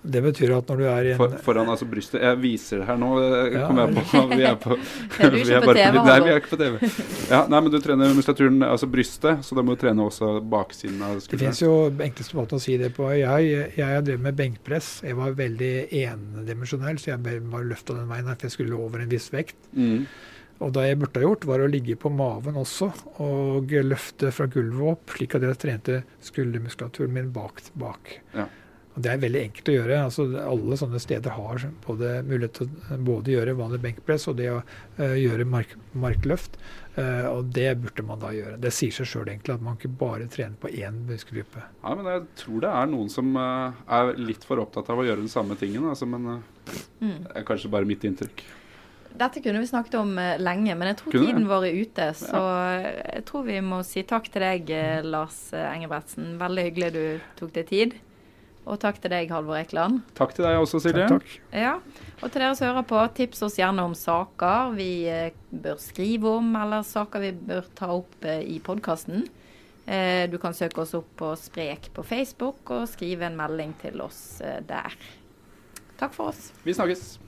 Det 0.00 0.22
betyr 0.24 0.54
at 0.56 0.68
når 0.70 0.78
du 0.80 0.84
er 0.88 1.04
i 1.04 1.08
en 1.12 1.18
For, 1.18 1.32
foran 1.44 1.68
altså 1.68 1.84
brystet. 1.84 2.22
Jeg 2.24 2.38
viser 2.40 2.78
det 2.80 2.86
her 2.88 2.96
nå. 2.96 3.08
eh, 3.20 3.52
Ja. 3.52 3.66
Kommer 3.68 3.90
jeg 3.90 3.96
på. 4.00 4.22
Vi 4.32 4.44
er 4.48 4.54
på 4.56 4.70
Er 4.72 5.30
vi 5.36 5.40
er 5.52 5.60
på 5.60 5.66
bare 5.68 5.76
TV, 5.76 5.98
Nei, 6.06 6.14
vi 6.24 6.30
er 6.32 6.40
ikke 6.40 6.52
på 6.54 6.58
TV. 6.62 6.78
Ja, 7.28 7.40
nei, 7.52 7.60
men 7.60 7.74
du 7.74 7.76
trener 7.84 8.14
muskulaturen, 8.16 8.62
altså 8.64 8.88
brystet, 8.88 9.44
så 9.44 9.58
da 9.58 9.64
må 9.66 9.76
du 9.76 9.82
trene 9.82 10.06
også 10.08 10.30
baksiden 10.40 11.02
av 11.04 11.20
Det 11.20 11.36
finnes 11.42 11.60
jo 11.60 11.74
enkleste 12.00 12.38
måten 12.38 12.56
å 12.56 12.62
si 12.64 12.78
det 12.80 12.94
på. 12.96 13.10
Jeg, 13.12 13.52
jeg 13.76 13.84
har 13.90 14.00
drevet 14.06 14.24
med 14.30 14.38
benkpress. 14.40 14.88
Jeg 15.04 15.18
var 15.20 15.36
veldig 15.36 15.72
endimensjonell, 16.00 16.96
så 17.00 17.12
jeg 17.12 17.22
bare- 17.26 17.64
løfta 17.68 17.94
den 18.00 18.08
veien 18.08 18.24
for 18.32 18.48
jeg 18.48 18.56
skulle 18.56 18.80
over 18.80 19.00
en 19.04 19.12
viss 19.12 19.28
vekt. 19.36 19.56
Mm. 19.76 20.06
Og 20.60 20.72
det 20.76 20.86
jeg 20.90 20.98
burde 21.00 21.20
ha 21.20 21.24
gjort, 21.24 21.46
var 21.48 21.62
å 21.64 21.68
ligge 21.72 21.96
på 21.96 22.10
maven 22.12 22.58
også 22.60 22.90
og 23.24 23.72
løfte 23.86 24.28
fra 24.34 24.48
gulvet 24.50 24.92
opp, 24.92 25.14
slik 25.16 25.36
at 25.38 25.46
jeg 25.46 25.60
trente 25.62 26.00
skuldermuskulaturen 26.26 27.14
min 27.16 27.30
bak. 27.32 27.62
bak. 27.80 28.18
Ja. 28.36 28.44
Og 28.90 29.04
Det 29.06 29.12
er 29.12 29.22
veldig 29.22 29.40
enkelt 29.46 29.68
å 29.70 29.74
gjøre. 29.76 29.98
altså 30.04 30.24
Alle 30.42 30.76
sånne 30.76 31.00
steder 31.00 31.30
har 31.36 31.62
både 31.86 32.10
mulighet 32.26 32.58
til 32.58 32.68
å 32.68 32.98
både 33.06 33.32
gjøre 33.36 33.56
vanlig 33.56 33.80
benkpress 33.84 34.26
og 34.28 34.36
det 34.40 34.50
å 34.50 34.58
uh, 34.60 35.14
gjøre 35.16 35.46
mark, 35.46 35.76
markløft. 35.94 36.58
Uh, 36.98 37.30
og 37.30 37.52
det 37.54 37.68
burde 37.80 38.04
man 38.04 38.20
da 38.20 38.32
gjøre. 38.34 38.58
Det 38.60 38.72
sier 38.74 38.92
seg 38.92 39.06
sjøl 39.06 39.30
egentlig 39.30 39.54
at 39.54 39.62
man 39.64 39.78
ikke 39.78 39.92
bare 40.02 40.26
trener 40.28 40.58
på 40.60 40.72
én 40.74 41.04
muskelgruppe. 41.06 41.62
Ja, 41.84 41.94
men 41.94 42.10
jeg 42.10 42.26
tror 42.42 42.64
det 42.66 42.72
er 42.82 42.90
noen 42.90 43.12
som 43.14 43.30
uh, 43.38 43.78
er 43.86 44.12
litt 44.18 44.44
for 44.44 44.60
opptatt 44.60 44.90
av 44.90 45.00
å 45.00 45.06
gjøre 45.06 45.22
den 45.22 45.32
samme 45.32 45.56
tingen, 45.56 45.86
altså, 45.88 46.10
men 46.10 46.42
Mm. 47.00 47.24
det 47.24 47.32
er 47.40 47.44
kanskje 47.48 47.70
bare 47.72 47.88
mitt 47.88 48.04
inntrykk. 48.06 48.42
Dette 49.18 49.42
kunne 49.42 49.62
vi 49.62 49.68
snakket 49.68 49.96
om 50.00 50.12
eh, 50.18 50.36
lenge, 50.40 50.74
men 50.78 50.92
jeg 50.92 51.00
tror 51.00 51.12
Kunne 51.12 51.26
tiden 51.26 51.40
tiden 51.40 51.48
vår 51.50 51.66
er 51.68 51.80
ute. 51.80 52.06
Så 52.18 52.42
ja. 52.44 52.92
jeg 53.16 53.24
tror 53.28 53.48
vi 53.48 53.58
må 53.64 53.80
si 53.86 54.04
takk 54.06 54.30
til 54.30 54.44
deg, 54.46 54.70
eh, 54.74 55.00
Lars 55.06 55.40
eh, 55.56 55.66
Engebretsen. 55.72 56.36
Veldig 56.40 56.68
hyggelig 56.68 56.92
du 56.94 57.02
tok 57.40 57.52
deg 57.56 57.68
tid. 57.70 57.98
Og 58.68 58.76
takk 58.78 59.00
til 59.00 59.12
deg, 59.12 59.30
Halvor 59.32 59.56
Ekeland. 59.58 60.02
Takk 60.18 60.34
til 60.36 60.44
deg 60.46 60.60
også, 60.60 60.82
Silje. 60.84 61.06
Takk, 61.08 61.24
takk. 61.24 61.56
Ja, 61.56 61.78
og 62.20 62.26
til 62.28 62.44
dere 62.44 62.56
som 62.58 62.68
hører 62.68 62.86
på, 62.86 63.00
tips 63.16 63.42
oss 63.46 63.56
gjerne 63.58 63.86
om 63.88 63.96
saker 63.96 64.74
vi 64.76 64.90
eh, 65.10 65.32
bør 65.50 65.80
skrive 65.82 66.36
om, 66.38 66.52
eller 66.60 66.84
saker 66.86 67.24
vi 67.24 67.32
bør 67.50 67.70
ta 67.78 67.90
opp 67.96 68.28
eh, 68.28 68.44
i 68.44 68.60
podkasten. 68.62 69.24
Eh, 69.90 70.28
du 70.30 70.36
kan 70.38 70.54
søke 70.54 70.84
oss 70.84 70.94
opp 70.94 71.08
på 71.18 71.32
Sprek 71.40 71.90
på 71.96 72.04
Facebook 72.06 72.70
og 72.76 72.86
skrive 72.92 73.26
en 73.26 73.40
melding 73.40 73.74
til 73.80 74.04
oss 74.04 74.38
eh, 74.44 74.60
der. 74.68 74.94
Takk 75.98 76.14
for 76.14 76.30
oss. 76.30 76.50
Vi 76.62 76.76
snakkes. 76.76 77.18